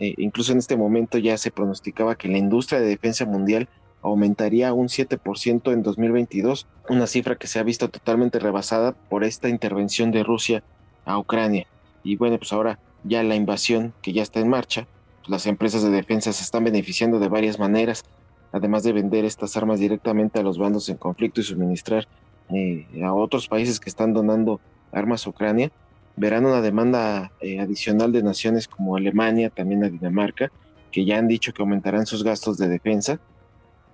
eh, 0.00 0.14
incluso 0.16 0.52
en 0.52 0.58
este 0.58 0.74
momento 0.74 1.18
ya 1.18 1.36
se 1.36 1.50
pronosticaba 1.50 2.16
que 2.16 2.28
la 2.28 2.38
industria 2.38 2.80
de 2.80 2.86
defensa 2.86 3.26
mundial 3.26 3.68
aumentaría 4.00 4.72
un 4.72 4.88
7% 4.88 5.70
en 5.70 5.82
2022, 5.82 6.66
una 6.88 7.06
cifra 7.06 7.36
que 7.36 7.46
se 7.46 7.58
ha 7.58 7.62
visto 7.62 7.90
totalmente 7.90 8.38
rebasada 8.38 8.92
por 8.92 9.22
esta 9.22 9.50
intervención 9.50 10.10
de 10.12 10.24
Rusia 10.24 10.64
a 11.04 11.18
Ucrania. 11.18 11.66
Y 12.02 12.16
bueno, 12.16 12.38
pues 12.38 12.54
ahora 12.54 12.78
ya 13.04 13.22
la 13.22 13.36
invasión 13.36 13.92
que 14.00 14.14
ya 14.14 14.22
está 14.22 14.40
en 14.40 14.48
marcha, 14.48 14.86
las 15.26 15.46
empresas 15.46 15.82
de 15.82 15.90
defensa 15.90 16.32
se 16.32 16.42
están 16.42 16.64
beneficiando 16.64 17.18
de 17.18 17.28
varias 17.28 17.58
maneras, 17.58 18.02
además 18.50 18.82
de 18.82 18.94
vender 18.94 19.26
estas 19.26 19.58
armas 19.58 19.78
directamente 19.78 20.38
a 20.38 20.42
los 20.42 20.56
bandos 20.56 20.88
en 20.88 20.96
conflicto 20.96 21.42
y 21.42 21.44
suministrar 21.44 22.08
eh, 22.48 22.86
a 23.04 23.12
otros 23.12 23.46
países 23.46 23.78
que 23.78 23.90
están 23.90 24.14
donando 24.14 24.58
armas 24.90 25.26
a 25.26 25.30
Ucrania, 25.30 25.70
verán 26.16 26.46
una 26.46 26.60
demanda 26.60 27.32
eh, 27.40 27.60
adicional 27.60 28.12
de 28.12 28.22
naciones 28.22 28.68
como 28.68 28.96
Alemania, 28.96 29.50
también 29.50 29.84
a 29.84 29.88
Dinamarca, 29.88 30.50
que 30.90 31.04
ya 31.04 31.18
han 31.18 31.28
dicho 31.28 31.52
que 31.52 31.62
aumentarán 31.62 32.06
sus 32.06 32.24
gastos 32.24 32.58
de 32.58 32.68
defensa. 32.68 33.20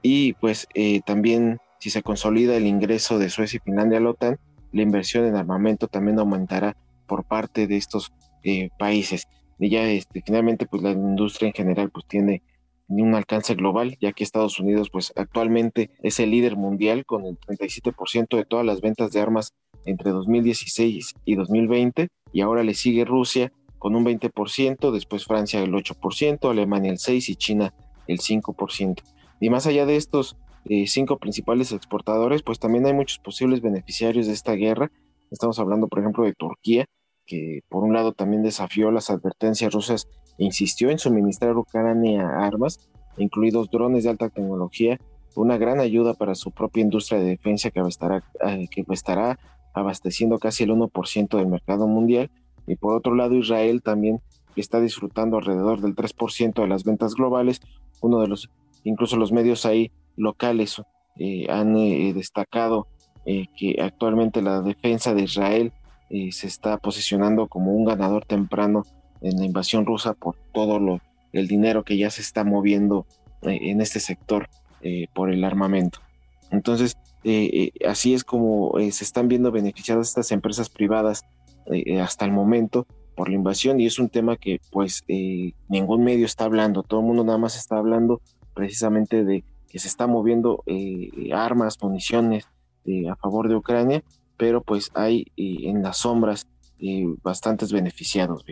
Y 0.02 0.34
pues 0.34 0.66
eh, 0.74 1.00
también 1.04 1.58
si 1.78 1.90
se 1.90 2.02
consolida 2.02 2.56
el 2.56 2.66
ingreso 2.66 3.18
de 3.18 3.28
Suecia 3.28 3.56
y 3.56 3.64
Finlandia 3.64 3.98
a 3.98 4.00
la 4.00 4.10
OTAN, 4.10 4.38
la 4.72 4.82
inversión 4.82 5.26
en 5.26 5.36
armamento 5.36 5.88
también 5.88 6.18
aumentará 6.18 6.76
por 7.06 7.24
parte 7.24 7.66
de 7.66 7.76
estos 7.76 8.12
eh, 8.44 8.70
países. 8.78 9.26
Y 9.58 9.68
ya 9.68 9.84
este, 9.88 10.22
finalmente 10.24 10.66
pues 10.66 10.82
la 10.82 10.92
industria 10.92 11.48
en 11.48 11.54
general 11.54 11.90
pues 11.90 12.06
tiene 12.06 12.42
un 12.88 13.14
alcance 13.14 13.54
global, 13.54 13.96
ya 14.00 14.12
que 14.12 14.22
Estados 14.22 14.60
Unidos 14.60 14.90
pues 14.90 15.12
actualmente 15.16 15.90
es 16.02 16.20
el 16.20 16.30
líder 16.30 16.56
mundial 16.56 17.04
con 17.04 17.24
el 17.24 17.38
37% 17.38 18.36
de 18.36 18.44
todas 18.44 18.66
las 18.66 18.80
ventas 18.80 19.12
de 19.12 19.20
armas 19.20 19.54
entre 19.84 20.10
2016 20.10 21.14
y 21.24 21.34
2020 21.34 22.08
y 22.32 22.40
ahora 22.40 22.62
le 22.62 22.74
sigue 22.74 23.04
Rusia 23.04 23.52
con 23.78 23.96
un 23.96 24.04
20%, 24.04 24.92
después 24.92 25.24
Francia 25.24 25.60
el 25.60 25.72
8%, 25.72 26.50
Alemania 26.50 26.92
el 26.92 26.98
6% 26.98 27.28
y 27.28 27.36
China 27.36 27.74
el 28.06 28.18
5%. 28.18 29.02
Y 29.40 29.50
más 29.50 29.66
allá 29.66 29.86
de 29.86 29.96
estos 29.96 30.36
eh, 30.64 30.86
cinco 30.86 31.18
principales 31.18 31.72
exportadores, 31.72 32.42
pues 32.42 32.60
también 32.60 32.86
hay 32.86 32.92
muchos 32.92 33.18
posibles 33.18 33.60
beneficiarios 33.60 34.26
de 34.26 34.32
esta 34.32 34.52
guerra. 34.52 34.92
Estamos 35.30 35.58
hablando, 35.58 35.88
por 35.88 35.98
ejemplo, 35.98 36.24
de 36.24 36.34
Turquía, 36.34 36.86
que 37.26 37.62
por 37.68 37.82
un 37.82 37.92
lado 37.92 38.12
también 38.12 38.42
desafió 38.42 38.90
las 38.92 39.10
advertencias 39.10 39.72
rusas 39.72 40.08
e 40.38 40.44
insistió 40.44 40.90
en 40.90 40.98
suministrar 40.98 41.52
a 41.52 41.58
Ucrania 41.58 42.28
armas, 42.38 42.88
incluidos 43.16 43.70
drones 43.70 44.04
de 44.04 44.10
alta 44.10 44.28
tecnología, 44.28 44.98
una 45.34 45.56
gran 45.56 45.80
ayuda 45.80 46.14
para 46.14 46.34
su 46.34 46.52
propia 46.52 46.82
industria 46.82 47.18
de 47.18 47.30
defensa 47.30 47.70
que 47.70 47.80
estará, 47.80 48.22
eh, 48.46 48.68
que 48.70 48.84
estará 48.90 49.38
abasteciendo 49.74 50.38
casi 50.38 50.64
el 50.64 50.70
1% 50.70 51.36
del 51.36 51.46
mercado 51.46 51.86
mundial. 51.86 52.30
Y 52.66 52.76
por 52.76 52.96
otro 52.96 53.14
lado, 53.14 53.34
Israel 53.34 53.82
también 53.82 54.20
está 54.56 54.80
disfrutando 54.80 55.38
alrededor 55.38 55.80
del 55.80 55.94
3% 55.94 56.60
de 56.60 56.68
las 56.68 56.84
ventas 56.84 57.14
globales. 57.14 57.60
Uno 58.00 58.20
de 58.20 58.28
los, 58.28 58.50
incluso 58.84 59.16
los 59.16 59.32
medios 59.32 59.66
ahí 59.66 59.90
locales 60.16 60.80
eh, 61.18 61.46
han 61.50 61.76
eh, 61.76 62.12
destacado 62.14 62.88
que 63.24 63.76
actualmente 63.80 64.42
la 64.42 64.62
defensa 64.62 65.14
de 65.14 65.22
Israel 65.22 65.72
se 66.10 66.48
está 66.48 66.76
posicionando 66.78 67.46
como 67.46 67.72
un 67.72 67.84
ganador 67.84 68.24
temprano 68.24 68.82
en 69.20 69.38
la 69.38 69.44
invasión 69.44 69.86
rusa 69.86 70.14
por 70.14 70.36
todo 70.52 70.78
lo, 70.78 71.00
el 71.32 71.48
dinero 71.48 71.84
que 71.84 71.96
ya 71.96 72.10
se 72.10 72.20
está 72.20 72.44
moviendo 72.44 73.06
eh, 73.42 73.58
en 73.62 73.80
este 73.80 74.00
sector 74.00 74.48
eh, 74.82 75.06
por 75.14 75.30
el 75.30 75.44
armamento. 75.44 76.00
Entonces, 76.50 76.96
eh, 77.24 77.72
así 77.86 78.14
es 78.14 78.24
como 78.24 78.72
se 78.78 79.04
están 79.04 79.28
viendo 79.28 79.50
beneficiadas 79.50 80.08
estas 80.08 80.32
empresas 80.32 80.68
privadas 80.68 81.24
hasta 82.00 82.24
el 82.24 82.32
momento 82.32 82.86
por 83.14 83.28
la 83.28 83.36
invasión 83.36 83.80
y 83.80 83.86
es 83.86 84.00
un 84.00 84.08
tema 84.08 84.36
que 84.36 84.60
pues 84.70 85.04
ningún 85.68 86.02
medio 86.02 86.26
está 86.26 86.44
hablando, 86.44 86.82
todo 86.82 87.00
el 87.00 87.06
mundo 87.06 87.24
nada 87.24 87.38
más 87.38 87.56
está 87.56 87.78
hablando 87.78 88.20
precisamente 88.52 89.24
de 89.24 89.44
que 89.68 89.78
se 89.78 89.86
está 89.86 90.06
moviendo 90.08 90.64
armas, 91.32 91.78
municiones 91.80 92.48
a 93.08 93.14
favor 93.16 93.48
de 93.48 93.54
Ucrania, 93.54 94.02
pero 94.36 94.60
pues 94.60 94.90
hay 94.94 95.26
en 95.36 95.82
las 95.82 95.98
sombras 95.98 96.48
bastantes 97.22 97.72
beneficiados. 97.72 98.44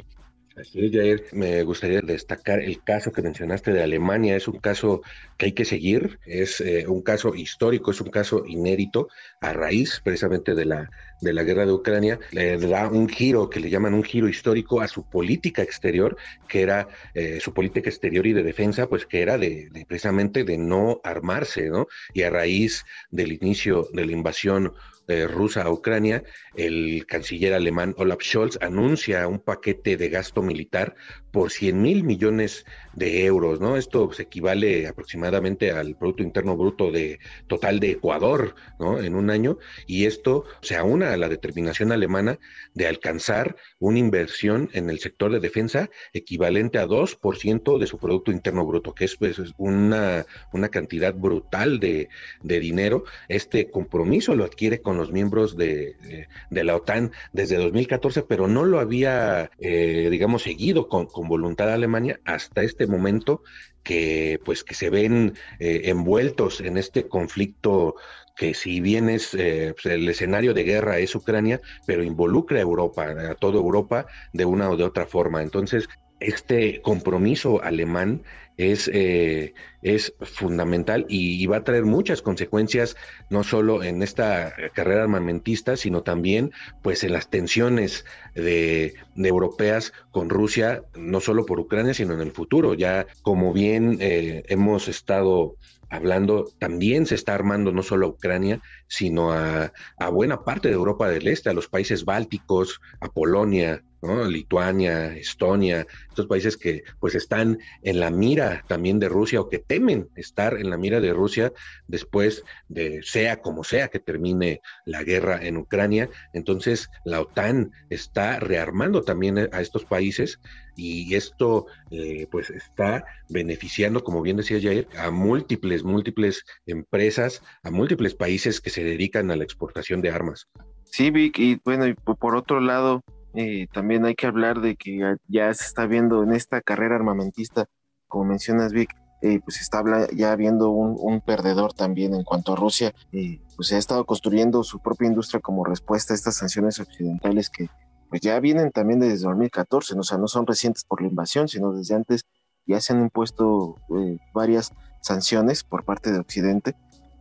Me 1.33 1.63
gustaría 1.63 2.01
destacar 2.01 2.61
el 2.61 2.83
caso 2.83 3.13
que 3.13 3.23
mencionaste 3.23 3.73
de 3.73 3.83
Alemania. 3.83 4.37
Es 4.37 4.49
un 4.49 4.59
caso 4.59 5.03
que 5.37 5.47
hay 5.47 5.53
que 5.53 5.65
seguir, 5.65 6.19
es 6.27 6.61
eh, 6.61 6.87
un 6.87 7.03
caso 7.03 7.35
histórico, 7.35 7.91
es 7.91 8.01
un 8.01 8.11
caso 8.11 8.45
inédito 8.47 9.09
a 9.41 9.53
raíz 9.53 10.01
precisamente 10.03 10.55
de 10.55 10.65
la, 10.65 10.91
de 11.21 11.33
la 11.33 11.43
guerra 11.43 11.67
de 11.67 11.73
Ucrania. 11.73 12.19
Le 12.33 12.59
da 12.59 12.89
un 12.89 13.09
giro 13.09 13.49
que 13.51 13.61
le 13.61 13.71
llaman 13.71 13.95
un 13.95 14.05
giro 14.05 14.29
histórico 14.29 14.81
a 14.81 14.89
su 14.89 15.09
política 15.09 15.63
exterior, 15.63 16.17
que 16.49 16.63
era 16.63 16.89
eh, 17.15 17.39
su 17.41 17.53
política 17.53 17.89
exterior 17.89 18.27
y 18.27 18.33
de 18.33 18.43
defensa, 18.43 18.89
pues 18.89 19.07
que 19.07 19.23
era 19.23 19.39
de, 19.39 19.69
de, 19.71 19.87
precisamente 19.87 20.45
de 20.45 20.59
no 20.59 21.01
armarse, 21.05 21.71
¿no? 21.71 21.87
Y 22.13 22.23
a 22.23 22.31
raíz 22.31 22.85
del 23.11 23.33
inicio 23.33 23.89
de 23.93 24.07
la 24.07 24.13
invasión 24.13 24.73
eh, 25.11 25.27
rusa 25.27 25.63
a 25.63 25.71
Ucrania, 25.71 26.23
el 26.57 27.07
canciller 27.07 27.55
alemán 27.55 27.95
Olaf 27.99 28.23
Scholz 28.23 28.59
anuncia 28.61 29.27
un 29.27 29.39
paquete 29.41 29.97
de 29.97 30.09
gasto 30.09 30.43
militar 30.43 30.95
por 31.31 31.51
100 31.51 31.81
mil 31.81 32.05
millones 32.05 32.65
de 32.95 33.25
euros, 33.25 33.61
¿no? 33.61 33.77
Esto 33.77 34.13
se 34.13 34.23
equivale 34.23 34.89
aproximadamente 34.89 35.71
al 35.71 35.97
Producto 35.97 36.23
Interno 36.23 36.57
Bruto 36.57 36.91
de 36.91 37.21
total 37.47 37.79
de 37.79 37.93
Ecuador, 37.93 38.55
¿no? 38.79 39.01
En 39.01 39.15
un 39.15 39.31
año, 39.31 39.59
y 39.87 40.07
esto 40.07 40.45
se 40.61 40.77
aúna 40.77 41.13
a 41.13 41.17
la 41.17 41.29
determinación 41.29 41.93
alemana 41.93 42.39
de 42.75 42.87
alcanzar 42.87 43.57
una 43.79 43.99
inversión 43.99 44.71
en 44.73 44.91
el 44.91 44.99
sector 44.99 45.33
de 45.33 45.41
defensa 45.41 45.91
equivalente 46.13 46.79
a 46.79 46.87
2% 46.87 47.79
de 47.79 47.87
su 47.87 47.99
Producto 47.99 48.33
Interno 48.33 48.67
Bruto, 48.67 48.95
que 48.95 49.05
es 49.05 49.17
pues, 49.17 49.41
una, 49.57 50.27
una 50.53 50.69
cantidad 50.69 51.15
brutal 51.15 51.79
de, 51.79 52.09
de, 52.43 52.61
dinero. 52.61 53.05
Este 53.29 53.71
compromiso 53.71 54.35
lo 54.35 54.45
adquiere 54.45 54.81
con 54.81 54.97
los 55.01 55.13
miembros 55.13 55.57
de, 55.57 56.27
de, 56.51 56.65
la 56.65 56.77
OTAN 56.77 57.13
desde 57.33 57.57
2014, 57.57 58.23
pero 58.23 58.47
no 58.47 58.65
lo 58.65 58.79
había, 58.79 59.51
eh, 59.59 60.09
digamos, 60.11 60.43
seguido 60.43 60.89
con 60.89 61.09
voluntad 61.29 61.73
Alemania 61.73 62.21
hasta 62.25 62.63
este 62.63 62.87
momento 62.87 63.43
que 63.83 64.41
pues 64.45 64.65
que 64.65 64.75
se 64.75 64.91
ven 64.91 65.35
eh, 65.59 65.83
envueltos 65.85 66.61
en 66.61 66.77
este 66.77 67.09
conflicto 67.09 67.95
que 68.37 68.55
si 68.55 68.81
bien 68.81 69.09
es 69.09 69.35
eh, 69.35 69.75
pues, 69.75 69.95
el 69.95 70.09
escenario 70.09 70.55
de 70.55 70.65
guerra 70.65 70.99
es 70.99 71.15
Ucrania, 71.15 71.61
pero 71.87 72.03
involucra 72.03 72.59
a 72.59 72.63
Europa, 72.63 73.09
a 73.31 73.35
toda 73.35 73.59
Europa 73.59 74.07
de 74.33 74.45
una 74.45 74.71
o 74.71 74.77
de 74.77 74.85
otra 74.85 75.07
forma. 75.07 75.43
Entonces, 75.43 75.89
este 76.21 76.81
compromiso 76.81 77.63
alemán 77.63 78.23
es, 78.61 78.91
eh, 78.93 79.55
es 79.83 80.13
fundamental 80.21 81.07
y, 81.09 81.47
va 81.47 81.59
a 81.59 81.65
traer 81.65 81.85
muchas 81.85 82.21
consecuencias, 82.21 82.97
no 83.31 83.43
solo 83.43 83.83
en 83.83 84.03
esta 84.03 84.55
carrera 84.75 85.03
armamentista, 85.03 85.77
sino 85.77 86.03
también 86.03 86.53
pues 86.83 87.03
en 87.03 87.13
las 87.13 87.31
tensiones 87.31 88.05
de, 88.35 88.95
europeas 89.17 89.93
con 90.11 90.29
Rusia, 90.29 90.83
no 90.95 91.21
solo 91.21 91.47
por 91.47 91.59
Ucrania, 91.59 91.95
sino 91.95 92.15
en 92.15 92.21
el 92.21 92.33
futuro. 92.33 92.75
Ya 92.75 93.07
como 93.23 93.53
bien 93.53 93.97
eh, 94.01 94.45
hemos 94.49 94.89
estado 94.89 95.57
hablando, 95.91 96.51
también 96.59 97.05
se 97.05 97.17
está 97.17 97.35
armando 97.35 97.73
no 97.73 97.83
solo 97.83 98.07
a 98.07 98.11
Ucrania, 98.11 98.63
sino 98.87 99.33
a, 99.33 99.73
buena 100.11 100.45
parte 100.45 100.69
de 100.69 100.75
Europa 100.75 101.09
del 101.09 101.29
Este, 101.29 101.51
a 101.51 101.55
los 101.55 101.69
países 101.69 102.05
bálticos, 102.05 102.81
a 103.01 103.09
Polonia. 103.09 103.83
Lituania, 104.03 105.15
Estonia, 105.15 105.87
estos 106.09 106.27
países 106.27 106.57
que 106.57 106.85
pues 107.01 107.15
están 107.15 107.59
en 107.83 108.01
la 108.01 108.11
mira 108.11 108.65
también 108.67 108.99
de 108.99 109.11
Rusia 109.11 109.43
o 109.43 109.51
que 109.51 109.59
temen 109.59 110.09
estar 110.17 110.55
en 110.55 110.71
la 110.71 110.79
mira 110.79 111.01
de 111.01 111.13
Rusia 111.13 111.53
después 111.87 112.43
de 112.69 113.03
sea 113.03 113.43
como 113.43 113.63
sea 113.63 113.89
que 113.89 113.99
termine 114.01 114.63
la 114.87 115.03
guerra 115.03 115.39
en 115.43 115.59
Ucrania. 115.59 116.09
Entonces 116.33 116.89
la 117.05 117.21
OTAN 117.21 117.73
está 117.91 118.41
rearmando 118.41 119.03
también 119.03 119.39
a 119.39 119.61
estos 119.61 119.85
países 119.85 120.41
y 120.81 121.15
esto 121.15 121.67
eh, 121.91 122.27
pues 122.31 122.51
está 122.51 123.05
beneficiando, 123.29 124.03
como 124.03 124.23
bien 124.23 124.39
decía 124.39 124.61
Jair, 124.61 124.89
a 124.99 125.11
múltiples, 125.11 125.85
múltiples 125.85 126.45
empresas, 126.67 127.43
a 127.63 127.71
múltiples 127.71 128.15
países 128.15 128.61
que 128.61 128.71
se 128.71 128.83
dedican 128.83 129.31
a 129.31 129.37
la 129.37 129.45
exportación 129.45 130.01
de 130.01 130.11
armas. 130.11 130.49
Sí, 130.85 131.11
Vic, 131.11 131.39
y 131.39 131.61
bueno, 131.65 131.87
y 131.87 131.95
por 131.95 132.35
otro 132.35 132.61
lado, 132.61 133.03
eh, 133.35 133.67
también 133.73 134.05
hay 134.07 134.15
que 134.15 134.27
hablar 134.27 134.61
de 134.61 134.77
que 134.77 135.17
ya 135.29 135.53
se 135.55 135.65
está 135.65 135.87
viendo 135.87 136.23
en 136.23 136.33
esta 136.33 136.61
carrera 136.63 136.97
armamentista, 136.97 137.67
como 138.09 138.25
mencionas, 138.25 138.73
Vic, 138.73 138.91
eh, 139.23 139.39
pues 139.45 139.61
está 139.61 139.83
ya 140.15 140.35
viendo 140.35 140.71
un, 140.71 141.21
perdedor 141.21 141.75
también 141.75 142.15
en 142.15 142.25
cuanto 142.25 142.55
a 142.55 142.57
Rusia, 142.57 142.95
eh, 143.13 143.39
pues 143.55 143.71
ha 143.73 143.79
estado 143.79 144.07
construyendo 144.07 144.65
su 144.65 144.81
propia 144.81 145.09
industria 145.09 145.41
como 145.41 145.63
respuesta 145.63 146.15
a 146.15 146.17
estas 146.17 146.37
sanciones 146.37 146.81
occidentales 146.81 147.51
que 147.51 147.69
pues 148.11 148.21
ya 148.21 148.39
vienen 148.41 148.73
también 148.73 149.01
desde 149.01 149.25
2014, 149.25 149.99
o 149.99 150.03
sea, 150.03 150.19
no 150.19 150.29
son 150.29 150.47
recientes 150.47 150.85
por 150.85 151.01
la 151.01 151.09
invasión, 151.09 151.49
sino 151.49 151.73
desde 151.73 151.95
antes 151.95 152.27
ya 152.67 152.81
se 152.81 152.93
han 152.93 153.01
impuesto 153.01 153.77
eh, 153.97 154.19
varias 154.35 154.73
sanciones 155.01 155.65
por 155.65 155.85
parte 155.85 156.13
de 156.13 156.19
Occidente 156.19 156.75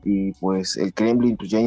y 0.03 0.33
pues 0.33 0.75
el 0.77 0.93
Kremlin 0.93 1.37
pues 1.37 1.49
ya 1.49 1.59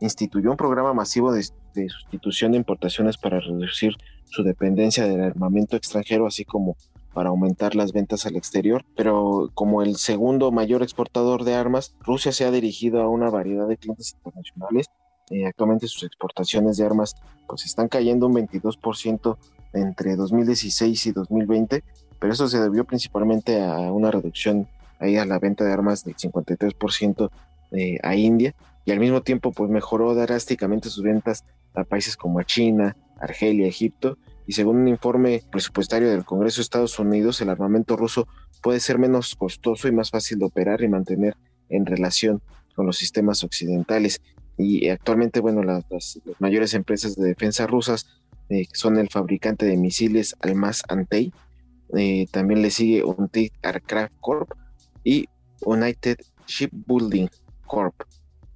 instituyó 0.00 0.50
un 0.50 0.56
programa 0.56 0.92
masivo 0.92 1.32
de, 1.32 1.46
de 1.74 1.88
sustitución 1.88 2.52
de 2.52 2.58
importaciones 2.58 3.16
para 3.16 3.40
reducir 3.40 3.94
su 4.24 4.42
dependencia 4.42 5.06
del 5.06 5.22
armamento 5.22 5.76
extranjero, 5.76 6.26
así 6.26 6.44
como 6.44 6.76
para 7.14 7.30
aumentar 7.30 7.74
las 7.74 7.92
ventas 7.92 8.26
al 8.26 8.36
exterior, 8.36 8.84
pero 8.94 9.50
como 9.54 9.82
el 9.82 9.96
segundo 9.96 10.52
mayor 10.52 10.82
exportador 10.82 11.44
de 11.44 11.54
armas, 11.54 11.96
Rusia 12.00 12.30
se 12.30 12.44
ha 12.44 12.50
dirigido 12.50 13.00
a 13.00 13.08
una 13.08 13.30
variedad 13.30 13.66
de 13.66 13.78
clientes 13.78 14.12
internacionales. 14.12 14.88
Eh, 15.30 15.46
actualmente 15.46 15.88
sus 15.88 16.04
exportaciones 16.04 16.76
de 16.76 16.84
armas 16.84 17.14
pues 17.48 17.64
están 17.64 17.88
cayendo 17.88 18.26
un 18.26 18.34
22% 18.34 19.36
entre 19.72 20.16
2016 20.16 21.06
y 21.06 21.12
2020, 21.12 21.84
pero 22.18 22.32
eso 22.32 22.48
se 22.48 22.60
debió 22.60 22.84
principalmente 22.84 23.62
a 23.62 23.92
una 23.92 24.10
reducción 24.10 24.68
ahí 24.98 25.16
a 25.16 25.26
la 25.26 25.38
venta 25.38 25.64
de 25.64 25.72
armas 25.72 26.04
del 26.04 26.16
53% 26.16 27.30
eh, 27.72 27.98
a 28.02 28.14
India 28.14 28.54
y 28.84 28.92
al 28.92 29.00
mismo 29.00 29.22
tiempo 29.22 29.52
pues 29.52 29.68
mejoró 29.70 30.14
drásticamente 30.14 30.88
sus 30.88 31.02
ventas 31.02 31.44
a 31.74 31.84
países 31.84 32.16
como 32.16 32.42
China, 32.42 32.96
Argelia, 33.20 33.66
Egipto 33.66 34.16
y 34.46 34.52
según 34.52 34.78
un 34.78 34.88
informe 34.88 35.42
presupuestario 35.50 36.08
del 36.08 36.24
Congreso 36.24 36.58
de 36.58 36.62
Estados 36.62 36.98
Unidos, 36.98 37.40
el 37.40 37.50
armamento 37.50 37.96
ruso 37.96 38.28
puede 38.62 38.80
ser 38.80 38.98
menos 38.98 39.34
costoso 39.34 39.88
y 39.88 39.92
más 39.92 40.10
fácil 40.10 40.38
de 40.38 40.46
operar 40.46 40.82
y 40.82 40.88
mantener 40.88 41.36
en 41.68 41.84
relación 41.84 42.40
con 42.74 42.86
los 42.86 42.96
sistemas 42.96 43.42
occidentales. 43.42 44.20
Y 44.58 44.88
actualmente, 44.88 45.40
bueno, 45.40 45.62
las, 45.62 45.84
mayores 46.38 46.74
empresas 46.74 47.16
de 47.16 47.28
defensa 47.28 47.66
rusas 47.66 48.06
eh, 48.48 48.66
son 48.72 48.98
el 48.98 49.08
fabricante 49.08 49.66
de 49.66 49.76
misiles 49.76 50.36
Almaz 50.40 50.82
Antey, 50.88 51.32
eh, 51.94 52.26
también 52.30 52.62
le 52.62 52.70
sigue 52.70 53.04
United 53.04 53.50
Aircraft 53.62 54.14
Corp 54.20 54.50
y 55.04 55.28
United 55.64 56.18
Shipbuilding 56.46 57.28
Corp. 57.66 57.94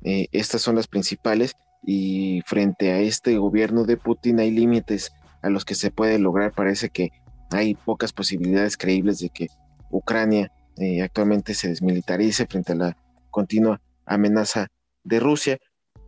Eh, 0.02 0.28
estas 0.32 0.62
son 0.62 0.76
las 0.76 0.86
principales 0.86 1.54
y 1.84 2.42
frente 2.46 2.92
a 2.92 3.00
este 3.00 3.36
gobierno 3.38 3.84
de 3.84 3.96
Putin 3.96 4.40
hay 4.40 4.50
límites 4.50 5.12
a 5.42 5.50
los 5.50 5.64
que 5.64 5.74
se 5.74 5.90
puede 5.90 6.18
lograr. 6.18 6.52
Parece 6.52 6.90
que 6.90 7.10
hay 7.50 7.74
pocas 7.74 8.12
posibilidades 8.12 8.76
creíbles 8.76 9.18
de 9.20 9.30
que 9.30 9.48
Ucrania 9.90 10.52
eh, 10.76 11.02
actualmente 11.02 11.54
se 11.54 11.68
desmilitarice 11.68 12.46
frente 12.46 12.72
a 12.72 12.76
la 12.76 12.96
continua 13.30 13.80
amenaza 14.06 14.68
de 15.04 15.20
Rusia, 15.20 15.58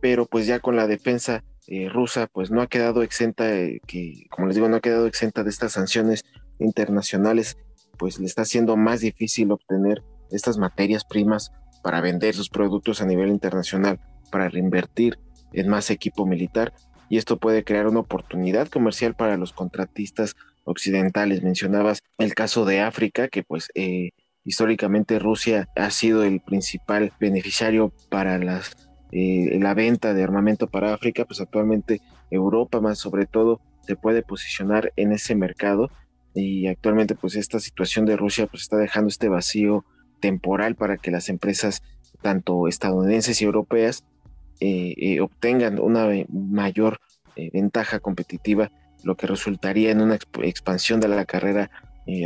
pero 0.03 0.25
pues 0.25 0.45
ya 0.45 0.59
con 0.59 0.75
la 0.75 0.85
defensa 0.85 1.45
eh, 1.65 1.87
rusa 1.87 2.27
pues 2.27 2.51
no 2.51 2.61
ha 2.61 2.67
quedado 2.67 3.03
exenta, 3.03 3.49
eh, 3.49 3.79
que 3.87 4.25
como 4.29 4.47
les 4.47 4.55
digo, 4.57 4.67
no 4.67 4.75
ha 4.75 4.81
quedado 4.81 5.07
exenta 5.07 5.45
de 5.45 5.49
estas 5.49 5.71
sanciones 5.71 6.25
internacionales, 6.59 7.55
pues 7.97 8.19
le 8.19 8.25
está 8.25 8.43
siendo 8.43 8.75
más 8.75 8.99
difícil 8.99 9.53
obtener 9.53 10.03
estas 10.29 10.57
materias 10.57 11.05
primas 11.05 11.53
para 11.83 12.01
vender 12.01 12.35
sus 12.35 12.49
productos 12.49 13.01
a 13.01 13.05
nivel 13.05 13.29
internacional, 13.29 14.01
para 14.29 14.49
reinvertir 14.49 15.19
en 15.53 15.69
más 15.69 15.89
equipo 15.89 16.25
militar 16.25 16.73
y 17.07 17.17
esto 17.17 17.37
puede 17.37 17.63
crear 17.63 17.87
una 17.87 18.01
oportunidad 18.01 18.67
comercial 18.67 19.15
para 19.15 19.37
los 19.37 19.53
contratistas 19.53 20.35
occidentales. 20.65 21.43
Mencionabas 21.43 22.03
el 22.17 22.35
caso 22.35 22.65
de 22.65 22.81
África, 22.81 23.29
que 23.29 23.43
pues 23.43 23.69
eh, 23.73 24.09
históricamente 24.43 25.17
Rusia 25.17 25.69
ha 25.77 25.89
sido 25.91 26.25
el 26.25 26.41
principal 26.41 27.13
beneficiario 27.21 27.93
para 28.09 28.37
las, 28.37 28.75
eh, 29.15 29.59
la 29.59 29.75
venta 29.75 30.15
de 30.15 30.23
armamento 30.23 30.65
para 30.65 30.91
África, 30.91 31.25
pues 31.25 31.39
actualmente 31.39 32.01
Europa 32.31 32.81
más 32.81 32.97
sobre 32.97 33.27
todo 33.27 33.61
se 33.81 33.95
puede 33.95 34.23
posicionar 34.23 34.91
en 34.95 35.11
ese 35.11 35.35
mercado. 35.35 35.91
Y 36.33 36.65
actualmente 36.65 37.13
pues 37.13 37.35
esta 37.35 37.59
situación 37.59 38.07
de 38.07 38.17
Rusia 38.17 38.47
pues 38.47 38.63
está 38.63 38.77
dejando 38.77 39.09
este 39.09 39.29
vacío 39.29 39.85
temporal 40.19 40.75
para 40.75 40.97
que 40.97 41.11
las 41.11 41.29
empresas 41.29 41.83
tanto 42.23 42.67
estadounidenses 42.67 43.39
y 43.39 43.45
europeas 43.45 44.03
eh, 44.59 44.95
eh, 44.97 45.21
obtengan 45.21 45.79
una 45.79 46.07
mayor 46.29 46.99
ventaja 47.51 47.99
competitiva, 47.99 48.71
lo 49.03 49.15
que 49.15 49.25
resultaría 49.25 49.91
en 49.91 50.01
una 50.01 50.19
expansión 50.43 50.99
de 50.99 51.07
la 51.07 51.25
carrera 51.25 51.71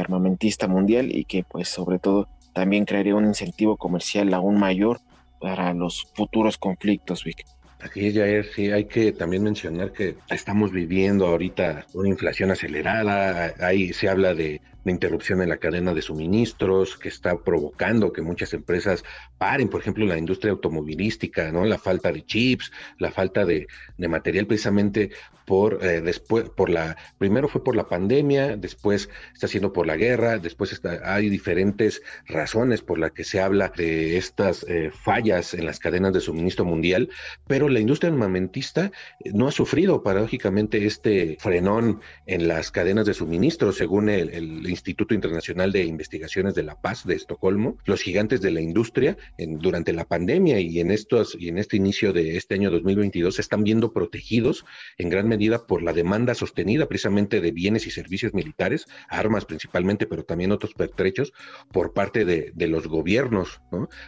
armamentista 0.02 0.68
mundial 0.68 1.16
y 1.16 1.24
que 1.24 1.44
pues 1.44 1.70
sobre 1.70 1.98
todo 1.98 2.28
también 2.54 2.86
crearía 2.86 3.16
un 3.16 3.26
incentivo 3.26 3.78
comercial 3.78 4.34
aún 4.34 4.60
mayor 4.60 5.00
para 5.39 5.73
los 5.73 6.12
futuros 6.15 6.58
conflictos, 6.58 7.23
Vic. 7.23 7.45
Aquí 7.80 8.08
es, 8.08 8.54
sí, 8.54 8.71
hay 8.71 8.86
que 8.86 9.12
también 9.12 9.43
mencionar 9.43 9.91
que 9.91 10.15
estamos 10.30 10.71
viviendo 10.71 11.28
ahorita 11.28 11.86
una 11.93 12.10
inflación 12.10 12.50
acelerada, 12.50 13.54
ahí 13.60 13.93
se 13.93 14.10
habla 14.10 14.34
de 14.34 14.62
la 14.88 14.93
interrupción 14.93 15.41
en 15.41 15.50
la 15.50 15.58
cadena 15.58 15.93
de 15.93 16.02
suministros 16.02 16.97
que 16.97 17.10
está 17.10 17.38
provocando 17.38 18.13
que 18.13 18.21
muchas 18.21 18.54
empresas 18.54 19.04
paren, 19.38 19.69
por 19.69 19.82
ejemplo, 19.82 20.06
la 20.06 20.17
industria 20.17 20.52
automovilística, 20.52 21.52
¿no? 21.52 21.65
La 21.65 21.78
falta 21.78 22.12
de 22.12 22.26
chips, 22.26 22.71
la 22.97 23.12
falta 23.12 23.45
de, 23.45 23.67
material 23.97 24.47
precisamente 24.47 25.12
por 25.45 25.84
eh, 25.84 26.02
después, 26.02 26.50
por 26.50 26.69
la, 26.69 26.97
primero 27.17 27.47
fue 27.47 27.63
por 27.63 27.76
la 27.76 27.88
pandemia, 27.88 28.58
después 28.58 29.10
está 29.34 29.47
siendo 29.47 29.71
por 29.71 29.88
la 29.88 29.95
guerra, 29.95 30.38
después 30.38 30.73
está, 30.73 31.00
hay 31.04 31.30
diferentes 31.30 32.02
razones 32.26 32.82
por 32.82 33.00
las 33.00 33.12
que 33.12 33.23
se 33.23 33.39
habla 33.39 33.71
de 33.76 34.17
estas 34.17 34.63
eh, 34.67 34.91
fallas 34.91 35.54
en 35.54 35.65
las 35.65 35.80
cadenas 35.80 36.13
de 36.13 36.19
suministro 36.19 36.65
mundial, 36.65 37.10
pero 37.47 37.69
la 37.69 37.80
industria 37.80 38.12
armamentista 38.12 38.91
eh, 39.19 39.32
no 39.34 39.47
ha 39.47 39.52
sufrido 39.52 40.04
paradójicamente 40.04 40.86
este 40.86 41.38
frenón 41.39 42.02
en 42.26 42.47
las 42.47 42.71
cadenas 42.71 43.06
de 43.06 43.13
suministro, 43.13 43.71
según 43.71 44.10
el, 44.10 44.30
el 44.30 44.67
Instituto 44.78 45.13
Internacional 45.13 45.72
de 45.72 45.84
Investigaciones 45.84 46.56
de 46.56 46.63
la 46.63 46.80
Paz 46.80 47.06
de 47.06 47.16
Estocolmo, 47.16 47.78
los 47.86 48.02
gigantes 48.02 48.42
de 48.42 48.52
la 48.52 48.62
industria 48.62 49.18
en, 49.38 49.60
durante 49.60 49.94
la 49.94 50.06
pandemia 50.06 50.60
y 50.60 50.80
en 50.80 50.92
estos 50.92 51.36
y 51.40 51.50
en 51.50 51.58
este 51.58 51.78
inicio 51.78 52.13
de 52.13 52.38
este 52.38 52.56
año 52.56 52.72
2022 52.72 53.36
se 53.36 53.42
están 53.42 53.63
viendo 53.63 53.92
protegidos 53.92 54.66
en 54.98 55.10
gran 55.10 55.28
medida 55.28 55.66
por 55.66 55.82
la 55.82 55.94
demanda 55.94 56.36
sostenida 56.36 56.88
precisamente 56.88 57.42
de 57.42 57.52
bienes 57.52 57.88
y 57.88 57.92
servicios 57.92 58.34
militares, 58.34 58.86
armas 59.10 59.46
principalmente, 59.46 60.08
pero 60.08 60.24
también 60.24 60.52
otros 60.52 60.74
pertrechos 60.74 61.34
por 61.72 61.94
parte 61.94 62.26
de, 62.26 62.54
los 62.68 62.88
gobiernos. 62.88 63.62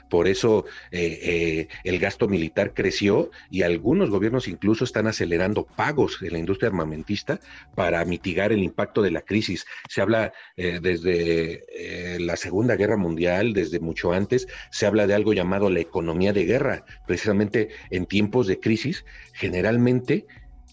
Por 0.10 0.28
eso 0.28 0.66
eh, 0.92 1.20
eh, 1.22 1.68
el 1.86 1.98
gasto 1.98 2.28
militar 2.28 2.74
creció 2.74 3.32
y 3.50 3.62
algunos 3.62 4.10
gobiernos 4.10 4.50
incluso 4.50 4.84
están 4.84 5.08
acelerando 5.08 5.66
pagos 5.66 6.22
en 6.22 6.34
la 6.34 6.40
industria 6.40 6.68
armamentista 6.68 7.40
para 7.76 8.04
mitigar 8.04 8.52
el 8.52 8.60
impacto 8.60 9.02
de 9.02 9.12
la 9.12 9.22
crisis. 9.22 9.66
Se 9.88 10.02
habla 10.02 10.34
eh, 10.62 10.82
desde 10.82 11.64
eh, 11.74 12.20
la 12.20 12.36
Segunda 12.36 12.76
Guerra 12.76 12.98
Mundial, 12.98 13.54
desde 13.54 13.80
mucho 13.80 14.12
antes, 14.12 14.46
se 14.72 14.86
habla 14.86 15.08
de 15.08 15.14
algo 15.14 15.32
llamado 15.32 15.70
la 15.70 15.80
economía 15.80 16.34
de 16.34 16.44
guerra. 16.44 16.84
Precisamente 17.08 17.70
en 17.92 18.06
tiempos 18.06 18.46
de 18.46 18.60
crisis, 18.60 19.06
generalmente 19.32 20.28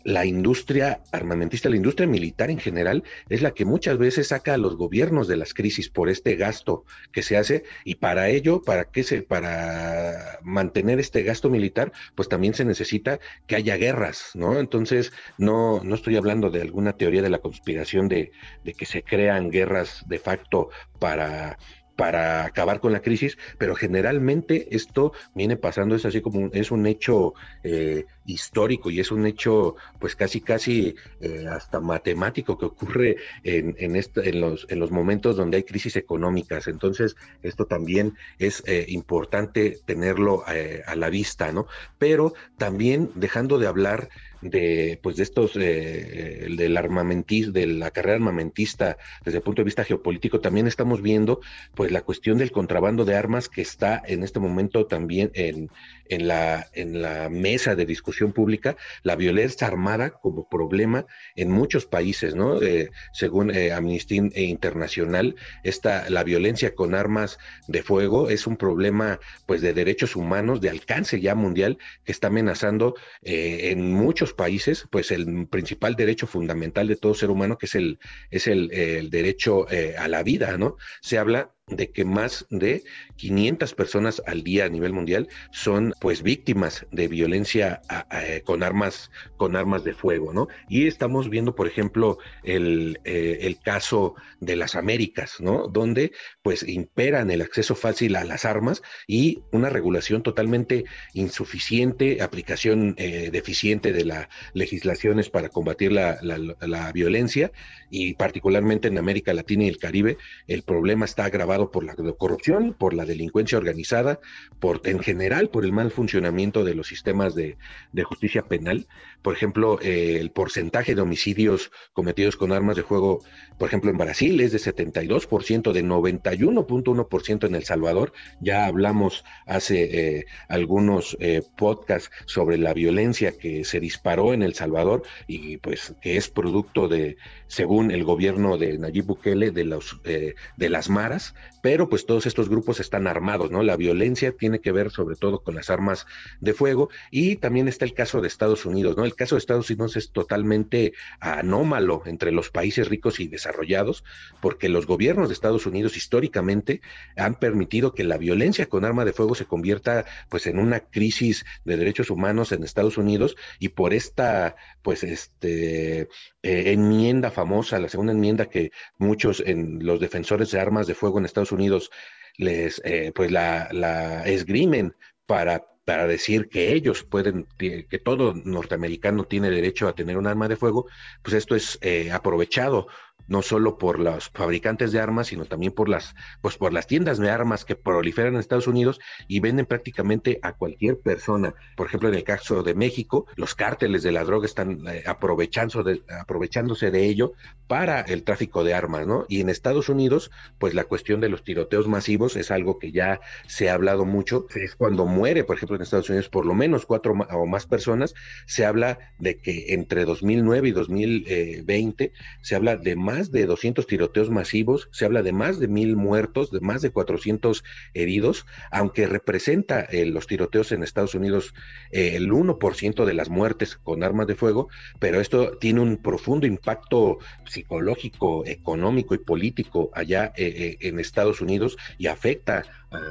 la 0.07 0.25
industria 0.25 1.03
armamentista, 1.11 1.69
la 1.69 1.75
industria 1.75 2.07
militar 2.07 2.49
en 2.49 2.61
general, 2.61 3.03
es 3.29 3.43
la 3.43 3.51
que 3.51 3.65
muchas 3.65 3.99
veces 3.99 4.29
saca 4.29 4.55
a 4.55 4.57
los 4.57 4.77
gobiernos 4.77 5.27
de 5.27 5.37
las 5.37 5.53
crisis 5.53 5.91
por 5.91 6.09
este 6.09 6.37
gasto 6.37 6.85
que 7.11 7.25
se 7.25 7.37
hace 7.37 7.65
y 7.85 7.97
para 7.97 8.29
ello, 8.29 8.63
para 8.63 8.85
que 8.85 9.03
se, 9.03 9.23
para 9.23 10.39
mantener 10.43 11.01
este 11.01 11.25
gasto 11.25 11.51
militar, 11.51 11.91
pues 12.15 12.29
también 12.29 12.55
se 12.55 12.65
necesita 12.65 13.19
que 13.49 13.57
haya 13.57 13.77
guerras, 13.77 14.31
¿no? 14.35 14.61
Entonces, 14.61 15.13
no, 15.39 15.83
no 15.83 15.97
estoy 15.97 16.15
hablando 16.15 16.51
de 16.51 16.63
alguna 16.63 16.93
teoría 16.93 17.21
de 17.21 17.31
la 17.31 17.39
conspiración 17.39 18.07
de, 18.07 18.31
de 18.63 18.75
que 18.75 18.87
se 18.87 19.03
crean 19.03 19.51
guerras 19.51 20.05
de 20.07 20.21
facto 20.21 20.69
para 21.01 21.59
para 21.97 22.45
acabar 22.45 22.81
con 22.81 22.93
la 22.93 23.01
crisis, 23.01 23.39
pero 23.59 23.75
generalmente 23.75 24.69
esto 24.71 25.13
viene 25.35 25.57
pasando, 25.57 25.97
es 25.97 26.05
así 26.05 26.21
como 26.21 26.41
un, 26.41 26.51
es 26.53 26.71
un 26.71 26.87
hecho 26.87 27.35
eh, 27.65 28.05
histórico 28.27 28.91
y 28.91 29.01
es 29.01 29.11
un 29.11 29.27
hecho 29.27 29.77
pues 29.99 30.15
casi 30.15 30.41
casi 30.41 30.95
eh, 31.21 31.47
hasta 31.51 31.81
matemático 31.81 32.59
que 32.59 32.67
ocurre 32.67 33.17
en, 33.45 33.75
en, 33.79 33.97
en, 33.97 34.41
los, 34.41 34.67
en 34.69 34.79
los 34.79 34.91
momentos 34.91 35.37
donde 35.37 35.57
hay 35.57 35.63
crisis 35.63 35.97
económicas. 35.97 36.69
Entonces, 36.69 37.17
esto 37.43 37.65
también 37.65 38.15
es 38.39 38.63
eh, 38.67 38.85
importante 38.89 39.79
tenerlo 39.87 40.45
a 40.47 40.97
la 40.97 41.09
vista, 41.09 41.51
¿no? 41.53 41.67
Pero 41.99 42.35
también 42.59 43.11
dejando 43.15 43.59
de 43.59 43.67
hablar 43.67 44.09
de, 44.41 44.99
pues 45.03 45.17
de 45.17 45.23
estos, 45.23 45.53
eh, 45.57 46.47
del 46.57 46.77
armamentista, 46.77 47.53
de 47.53 47.67
la 47.67 47.91
carrera 47.91 48.17
armamentista 48.17 48.97
desde 49.25 49.39
el 49.39 49.45
punto 49.45 49.63
de 49.63 49.67
vista 49.67 49.85
geopolítico, 49.85 50.41
también 50.41 50.67
estamos 50.67 51.03
viendo 51.03 51.41
pues 51.75 51.91
la 51.91 52.03
cuestión 52.03 52.39
del 52.39 52.53
contrabando 52.53 53.05
de 53.05 53.17
armas 53.17 53.49
que 53.49 53.63
está 53.63 54.03
en 54.07 54.23
este 54.23 54.41
momento 54.41 54.87
también 54.87 55.31
en, 55.35 55.71
en, 56.09 56.29
la, 56.29 56.67
en 56.73 57.03
la 57.03 57.29
mesa 57.29 57.75
de 57.75 57.87
discusión 57.87 58.33
pública, 58.33 58.77
la 59.03 59.17
violencia 59.17 59.67
armada 59.67 60.11
como 60.11 60.49
problema 60.49 61.07
en 61.35 61.51
muchos 61.51 61.87
países, 61.87 62.35
¿no? 62.35 62.61
Eh, 62.63 62.91
según 63.13 63.51
eh, 63.51 63.73
Amnistía 63.73 64.23
Internacional, 64.35 65.37
esta, 65.63 66.09
la 66.11 66.25
violencia 66.25 66.75
con 66.75 66.95
armas 66.95 67.39
de 67.69 67.83
fuego 67.83 68.31
es 68.31 68.47
un 68.47 68.57
problema 68.57 69.19
pues 69.47 69.61
de 69.61 69.73
derechos 69.73 70.17
humanos 70.17 70.61
de 70.61 70.71
alcance 70.71 71.21
ya 71.21 71.35
mundial 71.35 71.79
que 72.05 72.13
está 72.13 72.29
amenazando 72.29 72.95
eh, 73.23 73.71
en 73.71 73.93
muchos 73.93 74.26
países, 74.33 74.87
pues 74.91 75.11
el 75.11 75.47
principal 75.49 75.97
derecho 75.97 76.27
fundamental 76.27 76.89
de 76.89 76.97
todo 76.97 77.15
ser 77.15 77.31
humano, 77.31 77.59
que 77.59 77.67
es 77.67 77.75
el, 77.75 77.99
es 78.31 78.47
el, 78.47 78.69
derecho 79.11 79.67
a 79.99 80.09
la 80.09 80.23
vida, 80.23 80.57
¿no? 80.59 80.77
Se 81.01 81.19
habla 81.19 81.56
de 81.69 81.91
que 81.91 82.05
más 82.05 82.47
de 82.49 82.85
500 83.17 83.75
personas 83.75 84.23
al 84.27 84.45
día 84.45 84.67
a 84.67 84.69
nivel 84.69 84.93
mundial 84.93 85.27
son 85.51 85.95
pues 86.01 86.23
víctimas 86.23 86.87
de 86.93 87.09
violencia 87.09 87.83
eh, 88.13 88.43
con 88.45 88.63
armas 88.63 89.11
con 89.37 89.57
armas 89.57 89.83
de 89.83 89.93
fuego, 89.93 90.33
¿no? 90.33 90.47
Y 90.69 90.87
estamos 90.87 91.29
viendo, 91.29 91.57
por 91.57 91.67
ejemplo, 91.67 92.19
el, 92.45 93.01
eh, 93.05 93.39
el, 93.41 93.59
caso 93.59 94.15
de 94.39 94.55
las 94.55 94.77
Américas, 94.77 95.41
¿no? 95.41 95.67
Donde 95.67 96.13
pues 96.43 96.63
imperan 96.69 97.33
el 97.33 97.43
acceso 97.43 97.75
fácil 97.75 98.15
a 98.15 98.23
las 98.23 98.45
armas 98.45 98.81
y 99.09 99.43
una 99.51 99.69
regulación 99.69 100.23
totalmente 100.23 100.85
insuficiente, 101.15 102.23
aplicación 102.23 102.95
eh, 102.97 103.31
deficiente 103.33 103.93
de 103.93 104.05
las 104.05 104.29
legislaciones 104.55 105.31
para 105.31 105.49
combatir 105.49 105.91
la, 105.91 106.19
la, 106.23 106.39
la 106.61 106.93
violencia 106.93 107.51
y 107.91 108.15
particularmente 108.15 108.87
en 108.87 108.99
América 108.99 109.35
Latina 109.35 109.65
y 109.65 109.69
el 109.69 109.79
Caribe 109.79 110.17
el 110.47 110.63
problema 110.63 111.05
está 111.07 111.25
agravado 111.25 111.56
por 111.65 111.85
la 111.85 111.95
corrupción, 112.19 112.75
por 112.79 112.95
la 112.95 113.05
delincuencia 113.05 113.59
organizada, 113.59 114.21
por 114.61 114.81
en 114.85 115.01
general 115.01 115.49
por 115.49 115.65
el 115.65 115.73
mal 115.73 115.91
funcionamiento 115.91 116.65
de 116.65 116.75
los 116.75 116.87
sistemas 116.87 117.35
de, 117.35 117.57
justicia 118.05 118.43
penal. 118.43 118.87
Por 119.27 119.35
ejemplo, 119.35 119.81
eh, 119.83 120.19
el 120.21 120.31
porcentaje 120.31 120.95
de 120.95 121.01
homicidios 121.01 121.73
cometidos 121.93 122.37
con 122.37 122.53
armas 122.53 122.77
de 122.77 122.85
fuego, 122.85 123.25
por 123.59 123.67
ejemplo, 123.67 123.91
en 123.91 123.99
Brasil 123.99 124.41
es 124.41 124.53
de 124.53 124.59
72%, 124.59 125.73
de 125.73 125.85
91.1% 125.85 127.45
en 127.49 127.57
El 127.57 127.65
Salvador. 127.65 128.13
Ya 128.41 128.67
hablamos 128.67 129.25
hace 129.45 130.19
eh, 130.19 130.27
algunos 130.49 131.17
eh, 131.19 131.43
podcasts 131.57 132.13
sobre 132.27 132.57
la 132.57 132.73
violencia 132.73 133.33
que 133.37 133.65
se 133.65 133.81
disparó 133.81 134.33
en 134.33 134.45
El 134.45 134.55
Salvador 134.55 135.03
y 135.27 135.57
pues 135.57 135.97
que 136.01 136.17
es 136.17 136.31
producto 136.31 136.87
de, 136.87 137.17
según 137.49 137.91
el 137.91 138.05
gobierno 138.05 138.59
de 138.59 138.79
Nayib 138.79 139.07
Bukele, 139.07 139.51
de, 139.51 139.65
los, 139.65 140.01
de 140.05 140.69
las 140.71 140.89
maras, 140.89 141.35
pero 141.63 141.89
pues 141.89 142.07
todos 142.07 142.27
estos 142.27 142.49
grupos 142.49 142.79
están 142.79 143.09
armados, 143.09 143.51
¿no? 143.51 143.65
La 143.65 143.77
violencia 143.77 144.31
tiene 144.31 144.61
que 144.61 144.71
ver 144.71 144.93
sobre 144.93 145.17
todo 145.17 145.43
con 145.43 145.57
las 145.57 145.69
armas 145.69 146.07
de 146.39 146.55
fuego 146.55 146.91
y 147.11 147.35
también 147.35 147.67
está 147.67 147.85
el 147.85 147.93
caso 147.93 148.21
de 148.21 148.29
Estados 148.29 148.67
Unidos, 148.67 148.97
¿no? 148.97 149.05
Caso 149.17 149.35
de 149.35 149.41
Estados 149.41 149.71
Unidos 149.71 149.97
es 149.97 150.11
totalmente 150.13 150.93
anómalo 151.21 152.03
entre 152.07 152.33
los 152.33 152.51
países 152.51 152.89
ricos 152.89 153.21
y 153.21 153.29
desarrollados 153.29 154.05
porque 154.41 154.69
los 154.69 154.87
gobiernos 154.87 155.29
de 155.29 155.35
Estados 155.35 155.67
Unidos 155.67 155.97
históricamente 155.97 156.81
han 157.17 157.35
permitido 157.35 157.95
que 157.95 158.05
la 158.05 158.19
violencia 158.19 158.67
con 158.67 158.85
arma 158.85 159.05
de 159.05 159.13
fuego 159.13 159.35
se 159.35 159.47
convierta 159.47 160.05
pues 160.29 160.47
en 160.47 160.59
una 160.59 160.81
crisis 160.81 161.45
de 161.65 161.77
derechos 161.77 162.11
humanos 162.11 162.53
en 162.53 162.63
Estados 162.63 162.99
Unidos 162.99 163.37
y 163.59 163.71
por 163.71 163.95
esta 163.95 164.57
pues 164.83 165.03
este 165.03 166.03
eh, 166.03 166.09
enmienda 166.43 167.31
famosa, 167.31 167.79
la 167.79 167.89
segunda 167.89 168.13
enmienda 168.13 168.47
que 168.47 168.71
muchos 168.99 169.43
en 169.45 169.85
los 169.85 170.01
defensores 170.01 170.51
de 170.51 170.61
armas 170.61 170.87
de 170.87 170.95
fuego 170.95 171.19
en 171.19 171.25
Estados 171.25 171.53
Unidos 171.53 171.91
les 172.37 172.81
eh, 172.85 173.13
pues 173.15 173.31
la, 173.31 173.69
la 173.73 174.25
esgrimen 174.27 174.95
para 175.27 175.67
para 175.87 176.09
decir 176.09 176.49
que 176.49 176.75
ellos 176.75 177.05
pueden, 177.05 177.47
que 177.57 178.01
todo 178.05 178.35
norteamericano 178.35 179.23
tiene 179.23 179.51
derecho 179.51 179.87
a 179.87 179.95
tener 179.95 180.19
un 180.19 180.27
arma 180.27 180.49
de 180.49 180.57
fuego, 180.57 180.87
pues 181.23 181.35
esto 181.35 181.55
es 181.55 181.79
eh, 181.81 182.11
aprovechado 182.11 182.89
no 183.29 183.43
solo 183.43 183.79
por 183.79 183.99
los 183.99 184.31
fabricantes 184.31 184.93
de 184.93 185.01
armas, 185.01 185.29
sino 185.29 185.45
también 185.45 185.73
por 185.73 185.89
las, 185.89 186.15
pues 186.41 186.57
por 186.57 186.73
las 186.73 186.87
tiendas 186.87 187.19
de 187.19 187.31
armas 187.31 187.65
que 187.65 187.77
proliferan 187.77 188.35
en 188.35 188.41
Estados 188.41 188.67
Unidos 188.67 189.01
y 189.29 189.41
venden 189.41 189.67
prácticamente 189.67 190.39
a 190.43 190.53
cualquier 190.53 190.99
persona. 190.99 191.55
Por 191.77 191.87
ejemplo, 191.87 192.09
en 192.09 192.15
el 192.15 192.25
caso 192.25 192.63
de 192.63 192.75
México, 192.75 193.27
los 193.37 193.55
cárteles 193.55 194.03
de 194.03 194.13
la 194.13 194.25
droga 194.25 194.47
están 194.47 194.87
eh, 194.89 195.05
aprovechando 195.07 195.83
de, 195.83 196.03
aprovechándose 196.21 196.91
de 196.91 197.05
ello 197.05 197.33
para 197.67 198.01
el 198.01 198.23
tráfico 198.23 198.65
de 198.65 198.75
armas, 198.75 199.07
¿no? 199.07 199.27
Y 199.29 199.41
en 199.41 199.49
Estados 199.49 199.89
Unidos, 199.89 200.31
pues 200.59 200.75
la 200.75 200.85
cuestión 200.85 201.21
de 201.21 201.29
los 201.29 201.43
tiroteos 201.43 201.89
masivos 201.89 202.37
es 202.37 202.51
algo 202.51 202.79
que 202.79 202.93
ya 202.93 203.21
se 203.47 203.71
ha 203.71 203.75
hablado 203.75 204.05
mucho. 204.05 204.47
Es 204.55 204.77
cuando 204.77 205.07
muere, 205.07 205.45
por 205.45 205.57
ejemplo, 205.57 205.77
en 205.77 205.83
Estados 205.83 206.09
Unidos 206.09 206.29
por 206.29 206.47
lo 206.47 206.55
menos 206.55 206.87
cuatro 206.87 207.13
o 207.13 207.47
más 207.47 207.67
personas, 207.67 208.15
se 208.47 208.65
habla 208.65 208.99
de 209.19 209.39
que 209.39 209.75
entre 209.75 210.05
2009 210.05 210.69
y 210.69 210.73
2020 210.73 212.13
se 212.43 212.55
habla 212.55 212.77
de 212.77 212.97
más 212.97 213.16
de 213.25 213.47
200 213.47 213.87
tiroteos 213.87 214.31
masivos, 214.31 214.89
se 214.93 215.05
habla 215.05 215.23
de 215.23 215.33
más 215.33 215.59
de 215.59 215.69
mil 215.69 215.97
muertos, 215.97 216.51
de 216.51 216.61
más 216.61 216.83
de 216.83 216.91
400 216.91 217.65
heridos, 217.95 218.47
aunque 218.71 219.07
representa 219.07 219.81
eh, 219.81 220.05
los 220.07 220.27
tiroteos 220.27 220.73
en 220.73 220.83
Estados 220.83 221.15
Unidos 221.15 221.55
eh, 221.91 222.17
el 222.17 222.31
1% 222.31 223.05
de 223.05 223.15
las 223.15 223.31
muertes 223.31 223.77
con 223.77 224.03
armas 224.03 224.27
de 224.27 224.35
fuego, 224.35 224.69
pero 224.99 225.21
esto 225.21 225.57
tiene 225.59 225.81
un 225.81 225.97
profundo 225.97 226.47
impacto 226.47 227.19
psicológico, 227.47 228.45
económico 228.47 229.15
y 229.15 229.19
político 229.19 229.91
allá 229.95 230.33
eh, 230.37 230.77
en 230.81 231.01
Estados 231.01 231.41
Unidos 231.41 231.77
y 231.99 232.09
afecta 232.09 232.65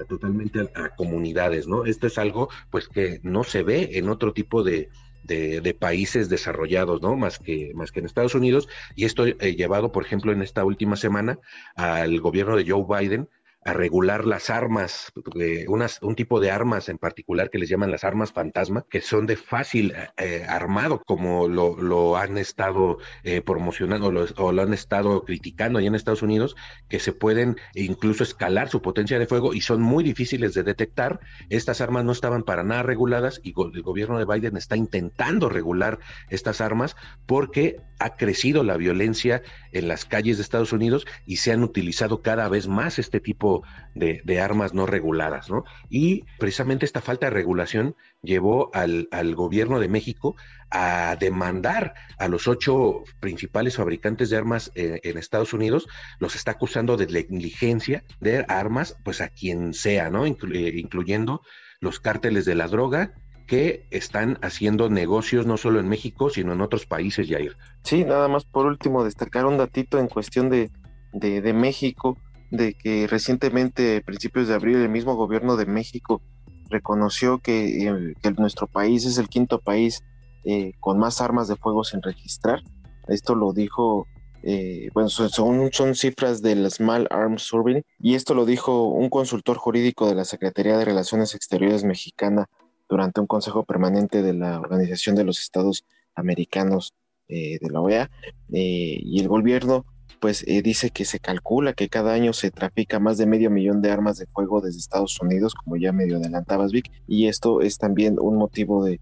totalmente 0.08 0.60
a, 0.60 0.86
a, 0.86 0.96
comunidades, 0.96 1.68
¿no? 1.68 1.86
Esto 1.86 2.08
es 2.08 2.18
algo 2.18 2.50
pues 2.72 2.88
que 2.88 3.20
no 3.24 3.44
se 3.44 3.62
ve 3.62 3.90
en 3.94 4.10
otro 4.10 4.34
tipo 4.34 4.64
de, 4.64 4.90
de, 5.26 5.78
países 5.80 6.30
desarrollados, 6.30 7.02
¿no? 7.02 7.16
Más 7.16 7.40
que, 7.40 7.72
más 7.76 7.92
que 7.92 8.00
en 8.00 8.06
Estados 8.06 8.36
Unidos. 8.36 8.68
Y 8.96 9.06
esto 9.06 9.26
eh, 9.26 9.56
llevado, 9.56 9.92
por 9.92 10.06
ejemplo, 10.06 10.32
en 10.32 10.42
esta 10.42 10.64
última 10.64 10.96
semana 10.96 11.40
al 11.76 12.20
gobierno 12.20 12.56
de 12.56 12.70
Joe 12.70 12.86
Biden 12.88 13.30
a 13.66 13.74
regular 13.74 14.26
las 14.26 14.52
armas, 14.52 15.12
eh, 15.40 15.66
unas, 15.68 16.00
un 16.04 16.16
tipo 16.16 16.40
de 16.40 16.52
armas 16.52 16.88
en 16.88 17.00
particular 17.00 17.50
que 17.50 17.58
les 17.58 17.68
llaman 17.68 17.90
las 17.90 18.04
armas 18.04 18.32
fantasma, 18.32 18.86
que 18.88 19.02
son 19.02 19.26
de 19.26 19.38
fácil 19.38 19.92
eh, 20.18 20.46
armado, 20.48 21.02
como 21.04 21.48
lo, 21.48 21.76
lo 21.76 22.16
han 22.16 22.38
estado 22.38 23.00
eh, 23.24 23.42
promocionando 23.42 24.28
o 24.38 24.52
lo 24.52 24.62
han 24.62 24.74
estado 24.74 25.26
criticando 25.26 25.80
allá 25.80 25.88
en 25.88 25.96
Estados 25.96 26.22
Unidos, 26.22 26.56
que 26.90 27.00
se 27.00 27.12
pueden 27.12 27.58
incluso 27.74 28.22
escalar 28.24 28.70
su 28.70 28.84
potencia 28.84 29.18
de 29.18 29.26
fuego 29.26 29.52
y 29.56 29.62
son 29.62 29.82
muy 29.82 30.04
difíciles 30.04 30.54
de 30.54 30.62
detectar. 30.62 31.20
Estas 31.50 31.82
armas 31.82 32.06
no 32.06 32.12
estaban 32.12 32.44
para 32.44 32.64
nada 32.64 32.84
reguladas 32.84 33.42
y 33.44 33.56
el 33.58 33.82
gobierno 33.82 34.20
de 34.20 34.26
Biden 34.26 34.58
está 34.58 34.78
intentando 34.78 35.50
regular 35.50 35.98
estas 36.30 36.62
armas 36.62 36.96
porque 37.26 37.78
ha 37.98 38.16
crecido 38.16 38.64
la 38.64 38.78
violencia 38.78 39.42
en 39.72 39.88
las 39.88 40.06
calles 40.06 40.38
de 40.38 40.44
Estados 40.44 40.72
Unidos 40.72 41.08
y 41.26 41.38
se 41.38 41.52
han 41.52 41.64
utilizado 41.64 42.22
cada 42.22 42.48
vez 42.48 42.68
más 42.68 43.00
este 43.00 43.20
tipo 43.20 43.55
de, 43.94 44.40
armas 44.40 44.74
no 44.74 44.86
reguladas, 44.86 45.50
¿no? 45.50 45.64
Y 45.90 46.26
precisamente 46.40 46.86
esta 46.86 47.02
falta 47.02 47.28
de 47.28 47.32
regulación 47.32 47.96
llevó 48.22 48.70
al, 48.74 49.08
gobierno 49.36 49.80
de 49.80 49.88
México 49.88 50.36
a 50.70 51.16
demandar 51.20 51.94
a 52.18 52.28
los 52.28 52.48
ocho 52.48 53.04
principales 53.20 53.78
fabricantes 53.78 54.30
de 54.30 54.38
armas 54.38 54.72
eh, 54.76 55.00
en 55.04 55.18
Estados 55.18 55.54
Unidos, 55.54 55.88
los 56.20 56.36
está 56.36 56.52
acusando 56.52 56.98
de 56.98 57.08
negligencia 57.08 58.04
de 58.20 58.46
armas, 58.48 58.98
pues 59.04 59.22
a 59.22 59.30
quien 59.30 59.74
sea, 59.74 60.10
¿no? 60.10 60.26
Eh, 60.26 60.34
incluyendo 60.76 61.42
los 61.80 62.00
cárteles 62.00 62.46
de 62.46 62.56
la 62.56 62.68
droga, 62.68 63.14
que 63.46 63.86
están 63.92 64.38
haciendo 64.42 64.90
negocios 64.90 65.46
no 65.46 65.58
solo 65.58 65.80
en 65.80 65.88
México, 65.88 66.30
sino 66.30 66.54
en 66.54 66.62
otros 66.62 66.86
países, 66.86 67.28
Jair. 67.30 67.56
Sí, 67.84 68.04
nada 68.04 68.28
más 68.28 68.46
por 68.46 68.66
último, 68.66 69.04
destacar 69.04 69.46
un 69.46 69.58
datito 69.58 70.00
en 70.00 70.08
cuestión 70.08 70.50
de, 70.50 70.72
de, 71.14 71.54
México, 71.54 72.18
de 72.58 72.74
que 72.74 73.08
recientemente, 73.08 74.02
principios 74.02 74.48
de 74.48 74.56
abril, 74.56 74.78
el 74.78 74.90
mismo 74.90 75.16
gobierno 75.16 75.56
de 75.58 75.66
México 75.66 76.22
reconoció 76.70 77.40
que, 77.40 77.88
eh, 77.88 78.16
nuestro 78.38 78.68
país 78.68 79.06
es 79.06 79.18
el 79.18 79.30
quinto 79.30 79.60
país 79.60 80.04
eh, 80.44 80.74
con 80.80 81.00
más 81.00 81.22
armas 81.22 81.48
de 81.48 81.56
fuego 81.56 81.84
sin 81.84 82.02
registrar. 82.02 82.62
Esto 83.08 83.36
lo 83.36 83.54
dijo, 83.54 84.08
eh, 84.44 84.90
bueno, 84.94 85.10
son, 85.10 85.72
son 85.72 85.96
cifras 85.96 86.42
del 86.42 86.70
Small 86.72 87.08
Arms 87.12 87.44
Survey, 87.44 87.84
y 88.00 88.16
esto 88.16 88.34
lo 88.34 88.46
dijo 88.46 88.90
un 88.90 89.10
consultor 89.10 89.58
jurídico 89.58 90.08
de 90.08 90.16
la 90.16 90.26
Secretaría 90.26 90.78
de 90.78 90.86
Relaciones 90.86 91.36
Exteriores 91.36 91.84
mexicana, 91.84 92.48
durante 92.88 93.20
un 93.20 93.26
consejo 93.26 93.64
permanente 93.64 94.22
de 94.22 94.34
la 94.34 94.60
Organización 94.60 95.16
de 95.16 95.24
los 95.24 95.40
Estados 95.40 95.86
Americanos 96.14 96.94
de 97.28 97.68
la 97.72 97.82
OEA 97.82 98.12
y 98.50 99.20
el 99.20 99.28
gobierno 99.28 99.88
pues 100.20 100.44
eh, 100.48 100.62
dice 100.62 100.90
que 100.90 101.06
se 101.06 101.20
calcula 101.20 101.74
que 101.74 101.90
cada 101.90 102.14
año 102.14 102.34
se 102.34 102.52
trafica 102.52 103.00
más 103.00 103.18
de 103.18 103.26
medio 103.26 103.50
millón 103.50 103.82
de 103.82 103.92
armas 103.92 104.18
de 104.18 104.26
fuego 104.28 104.62
desde 104.62 104.80
Estados 104.80 105.20
Unidos, 105.22 105.54
como 105.54 105.78
ya 105.78 105.92
medio 105.92 106.18
adelantabas, 106.18 106.72
Vic, 106.72 106.92
y 107.08 107.28
esto 107.28 107.62
es 107.62 107.78
también 107.78 108.18
un 108.20 108.38
motivo 108.38 108.84
de, 108.86 109.00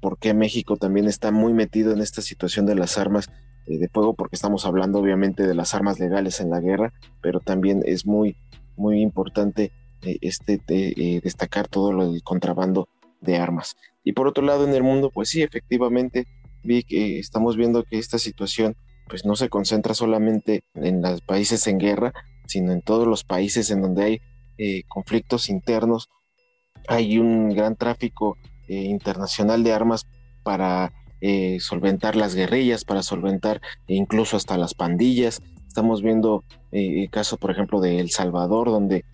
por 0.00 0.18
qué 0.18 0.34
México 0.34 0.76
también 0.76 1.06
está 1.06 1.30
muy 1.30 1.52
metido 1.52 1.92
en 1.92 2.00
esta 2.00 2.22
situación 2.22 2.66
de 2.66 2.74
las 2.74 2.98
armas 2.98 3.30
eh, 3.66 3.78
de 3.78 3.88
fuego, 3.88 4.14
porque 4.14 4.36
estamos 4.36 4.64
hablando 4.66 4.98
obviamente 4.98 5.46
de 5.46 5.54
las 5.54 5.74
armas 5.74 5.98
legales 5.98 6.40
en 6.40 6.50
la 6.50 6.60
guerra, 6.60 6.92
pero 7.20 7.40
también 7.40 7.82
es 7.84 8.06
muy, 8.06 8.36
muy 8.76 9.00
importante 9.00 9.72
eh, 10.02 10.18
este, 10.20 10.60
destacar 11.22 11.68
todo 11.68 11.92
lo 11.92 12.12
del 12.12 12.22
contrabando 12.22 12.88
de 13.20 13.36
armas. 13.36 13.76
Y 14.04 14.12
por 14.12 14.26
otro 14.26 14.44
lado, 14.44 14.66
en 14.66 14.74
el 14.74 14.82
mundo, 14.82 15.10
pues 15.12 15.28
sí, 15.28 15.42
efectivamente, 15.42 16.26
Vic, 16.62 16.86
estamos 16.90 17.56
viendo 17.56 17.84
que 17.84 17.98
esta 17.98 18.18
situación 18.18 18.76
pues 19.08 19.24
no 19.24 19.36
se 19.36 19.48
concentra 19.48 19.94
solamente 19.94 20.62
en 20.74 21.02
los 21.02 21.20
países 21.22 21.66
en 21.66 21.78
guerra, 21.78 22.12
sino 22.46 22.72
en 22.72 22.82
todos 22.82 23.06
los 23.06 23.24
países 23.24 23.70
en 23.70 23.82
donde 23.82 24.04
hay 24.04 24.20
eh, 24.58 24.82
conflictos 24.88 25.50
internos. 25.50 26.08
Hay 26.88 27.18
un 27.18 27.50
gran 27.50 27.76
tráfico 27.76 28.36
eh, 28.68 28.74
internacional 28.74 29.62
de 29.62 29.72
armas 29.72 30.06
para 30.42 30.92
eh, 31.20 31.58
solventar 31.60 32.16
las 32.16 32.34
guerrillas, 32.34 32.84
para 32.84 33.02
solventar 33.02 33.60
incluso 33.86 34.36
hasta 34.36 34.56
las 34.56 34.74
pandillas. 34.74 35.42
Estamos 35.66 36.02
viendo 36.02 36.44
el 36.72 37.08
caso, 37.10 37.36
por 37.36 37.50
ejemplo, 37.50 37.80
de 37.80 38.00
El 38.00 38.10
Salvador, 38.10 38.68
donde 38.68 39.04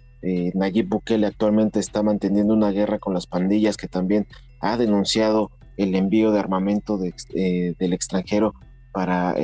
Nayib 0.54 0.88
Bukele 0.88 1.26
actualmente 1.26 1.78
está 1.78 2.02
manteniendo 2.02 2.54
una 2.54 2.70
guerra 2.70 2.98
con 2.98 3.12
las 3.12 3.26
pandillas, 3.26 3.76
que 3.76 3.88
también 3.88 4.26
ha 4.61 4.78
denunciado 4.78 5.50
el 5.76 5.94
envío 5.94 6.30
de 6.30 6.38
armamento 6.38 6.96
del 6.96 7.92
extranjero 7.92 8.54
para 8.92 9.35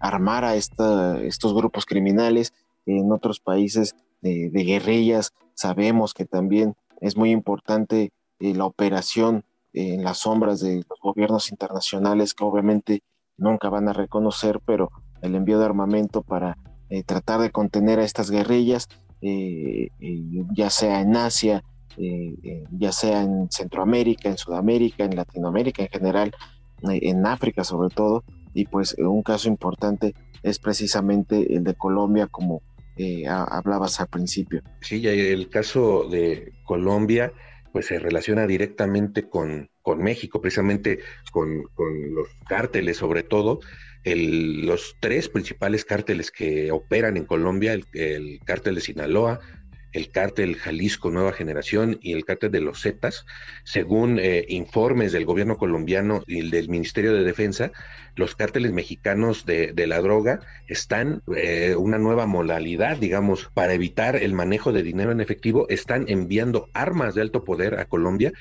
armar 0.00 0.44
a 0.44 0.54
estos 0.54 1.54
grupos 1.54 1.86
criminales. 1.86 2.52
En 2.86 3.12
otros 3.12 3.40
países 3.40 3.96
de, 4.22 4.50
guerrillas 4.50 5.32
sabemos 5.54 6.14
que 6.14 6.24
también 6.24 6.74
es 7.00 7.16
muy 7.16 7.30
importante 7.30 8.12
eh, 8.40 8.54
la 8.54 8.64
operación 8.64 9.44
en 9.72 10.02
las 10.02 10.18
sombras 10.18 10.60
de 10.60 10.76
los 10.88 11.00
gobiernos 11.00 11.50
internacionales 11.50 12.34
que 12.34 12.44
obviamente 12.44 13.02
nunca 13.36 13.68
van 13.68 13.88
a 13.88 13.92
reconocer, 13.92 14.60
pero 14.64 14.90
el 15.22 15.34
envío 15.34 15.58
de 15.58 15.66
armamento 15.66 16.22
para 16.22 16.56
eh, 16.90 17.02
tratar 17.02 17.40
de 17.40 17.50
contener 17.50 18.00
a 18.00 18.04
estas 18.04 18.30
guerrillas, 18.30 18.88
eh, 19.20 19.90
ya 20.54 20.70
sea 20.70 21.00
en 21.00 21.16
Asia, 21.16 21.62
ya 22.70 22.92
sea 22.92 23.22
en 23.22 23.50
Centroamérica, 23.50 24.28
en 24.28 24.38
Sudamérica, 24.38 25.04
en 25.04 25.16
Latinoamérica 25.16 25.82
en 25.82 25.88
general, 25.88 26.32
en 26.82 27.26
África 27.26 27.64
sobre 27.64 27.88
todo, 27.88 28.22
y 28.54 28.66
pues 28.66 28.94
un 28.98 29.22
caso 29.22 29.48
importante 29.48 30.14
es 30.42 30.58
precisamente 30.58 31.54
el 31.54 31.64
de 31.64 31.74
Colombia 31.74 32.26
como 32.26 32.62
eh, 32.96 33.26
hablabas 33.28 34.00
al 34.00 34.08
principio. 34.08 34.62
Sí, 34.80 35.06
el 35.06 35.48
caso 35.48 36.08
de 36.10 36.52
Colombia 36.64 37.32
pues 37.72 37.86
se 37.86 37.98
relaciona 37.98 38.46
directamente 38.46 39.28
con, 39.28 39.70
con 39.82 40.02
México, 40.02 40.40
precisamente 40.40 41.00
con, 41.30 41.62
los 41.76 42.28
cárteles 42.48 42.96
sobre 42.96 43.22
todo. 43.22 43.60
los 44.04 44.96
tres 45.00 45.28
principales 45.28 45.84
cárteles 45.84 46.30
que 46.30 46.72
operan 46.72 47.16
en 47.16 47.24
Colombia, 47.24 47.72
el, 47.74 47.84
el 47.92 48.40
cártel 48.44 48.76
de 48.76 48.80
Sinaloa, 48.80 49.40
el 49.92 50.10
cártel 50.10 50.56
Jalisco 50.56 51.10
Nueva 51.10 51.32
Generación 51.32 51.98
y 52.02 52.12
el 52.12 52.24
cártel 52.24 52.50
de 52.50 52.60
los 52.60 52.82
Zetas, 52.82 53.24
según 53.64 54.18
eh, 54.18 54.44
informes 54.48 55.12
del 55.12 55.24
gobierno 55.24 55.56
colombiano 55.56 56.22
y 56.26 56.50
del 56.50 56.68
Ministerio 56.68 57.14
de 57.14 57.24
Defensa, 57.24 57.72
los 58.16 58.34
cárteles 58.34 58.72
mexicanos 58.72 59.46
de, 59.46 59.72
la 59.86 60.00
droga 60.00 60.40
están 60.66 61.22
eh, 61.36 61.74
una 61.76 61.98
nueva 61.98 62.26
modalidad, 62.26 62.96
digamos, 62.96 63.50
para 63.54 63.74
evitar 63.74 64.16
el 64.16 64.34
manejo 64.34 64.72
de 64.72 64.82
dinero 64.82 65.12
en 65.12 65.20
efectivo, 65.20 65.66
están 65.68 66.06
enviando 66.08 66.68
armas 66.74 67.14
de 67.14 67.22
alto 67.22 67.44
poder 67.44 67.78
a 67.78 67.86
Colombia 67.86 68.32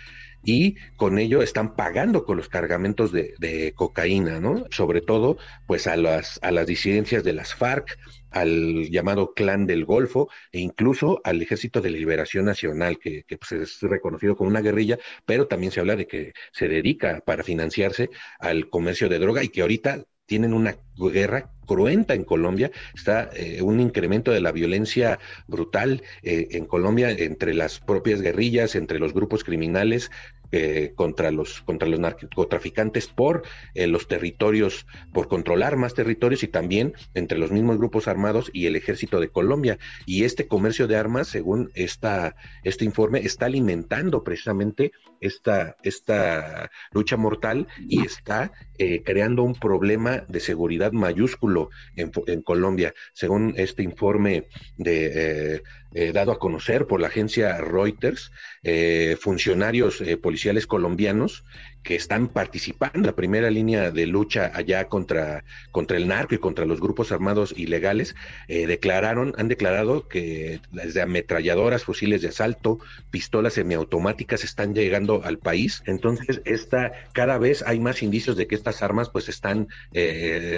y 0.43 0.75
con 0.95 1.19
ello 1.19 1.41
están 1.41 1.75
pagando 1.75 2.23
con 2.23 2.37
los 2.37 2.49
cargamentos 2.49 3.11
de, 3.11 3.33
de, 3.39 3.73
cocaína, 3.73 4.39
¿no? 4.39 4.65
Sobre 4.71 5.01
todo, 5.01 5.37
pues 5.65 5.87
a 5.87 5.95
las, 5.97 6.39
a 6.41 6.51
las 6.51 6.65
disidencias 6.65 7.23
de 7.23 7.33
las 7.33 7.53
FARC, 7.53 7.97
al 8.31 8.89
llamado 8.89 9.33
Clan 9.33 9.65
del 9.65 9.85
Golfo 9.85 10.29
e 10.51 10.59
incluso 10.59 11.21
al 11.23 11.41
Ejército 11.41 11.81
de 11.81 11.91
Liberación 11.91 12.45
Nacional, 12.45 12.99
que, 12.99 13.25
pues, 13.27 13.51
es 13.51 13.81
reconocido 13.81 14.35
como 14.35 14.49
una 14.49 14.61
guerrilla, 14.61 14.97
pero 15.25 15.47
también 15.47 15.71
se 15.71 15.79
habla 15.79 15.95
de 15.95 16.07
que 16.07 16.33
se 16.51 16.67
dedica 16.67 17.21
para 17.25 17.43
financiarse 17.43 18.09
al 18.39 18.69
comercio 18.69 19.09
de 19.09 19.19
droga 19.19 19.43
y 19.43 19.49
que 19.49 19.61
ahorita 19.61 20.05
tienen 20.27 20.53
una 20.53 20.77
guerra 20.97 21.51
cruenta 21.65 22.13
en 22.13 22.23
Colombia, 22.23 22.71
está 22.93 23.29
eh, 23.33 23.61
un 23.61 23.79
incremento 23.79 24.31
de 24.31 24.41
la 24.41 24.51
violencia 24.51 25.19
brutal 25.47 26.03
eh, 26.21 26.47
en 26.51 26.65
Colombia 26.65 27.09
entre 27.11 27.53
las 27.53 27.79
propias 27.79 28.21
guerrillas, 28.21 28.75
entre 28.75 28.99
los 28.99 29.13
grupos 29.13 29.43
criminales, 29.43 30.11
eh, 30.51 30.93
contra 30.95 31.31
los 31.31 31.61
contra 31.61 31.87
los 31.87 31.99
narcotraficantes 31.99 33.07
por 33.07 33.43
eh, 33.73 33.87
los 33.87 34.07
territorios, 34.07 34.85
por 35.13 35.27
controlar 35.27 35.77
más 35.77 35.93
territorios 35.93 36.43
y 36.43 36.47
también 36.47 36.93
entre 37.13 37.37
los 37.37 37.51
mismos 37.51 37.77
grupos 37.77 38.07
armados 38.07 38.49
y 38.53 38.65
el 38.65 38.75
ejército 38.75 39.19
de 39.19 39.29
Colombia. 39.29 39.77
Y 40.05 40.23
este 40.23 40.47
comercio 40.47 40.87
de 40.87 40.95
armas, 40.95 41.27
según 41.27 41.71
esta, 41.75 42.35
este 42.63 42.85
informe, 42.85 43.19
está 43.19 43.47
alimentando 43.47 44.23
precisamente 44.23 44.91
esta, 45.21 45.75
esta 45.83 46.69
lucha 46.91 47.17
mortal 47.17 47.67
y 47.79 48.05
está 48.05 48.51
eh, 48.77 49.03
creando 49.03 49.43
un 49.43 49.55
problema 49.55 50.25
de 50.27 50.39
seguridad 50.39 50.91
mayúsculo 50.91 51.69
en, 51.95 52.41
Colombia. 52.41 52.93
Según 53.13 53.53
este 53.57 53.83
informe 53.83 54.47
de 54.77 55.61
eh, 55.93 56.11
dado 56.11 56.31
a 56.31 56.39
conocer 56.39 56.85
por 56.85 56.99
la 56.99 57.07
agencia 57.07 57.57
Reuters, 57.57 58.31
eh, 58.61 59.17
funcionarios 59.19 60.01
eh, 60.01 60.17
policiales 60.17 60.67
colombianos 60.67 61.45
que 61.83 61.95
están 61.95 62.27
participando 62.27 62.99
en 62.99 63.05
la 63.05 63.15
primera 63.15 63.49
línea 63.49 63.91
de 63.91 64.07
lucha 64.07 64.51
allá 64.53 64.89
contra, 64.89 65.43
contra 65.71 65.97
el 65.97 66.07
narco 66.07 66.35
y 66.35 66.39
contra 66.39 66.65
los 66.65 66.79
grupos 66.79 67.11
armados 67.11 67.53
ilegales, 67.57 68.15
declararon, 68.47 69.33
han 69.37 69.47
declarado 69.47 70.07
que 70.07 70.59
desde 70.71 71.01
ametralladoras, 71.01 71.83
fusiles 71.83 72.21
de 72.21 72.29
asalto, 72.29 72.79
pistolas 73.11 73.53
semiautomáticas 73.53 74.43
están 74.43 74.73
llegando 74.73 75.23
al 75.23 75.39
país. 75.39 75.83
Entonces, 75.85 76.41
esta, 76.45 76.91
cada 77.13 77.37
vez 77.37 77.63
hay 77.65 77.79
más 77.79 78.03
indicios 78.03 78.37
de 78.37 78.47
que 78.47 78.55
estas 78.55 78.83
armas 78.83 79.09
pues 79.09 79.29
están 79.29 79.67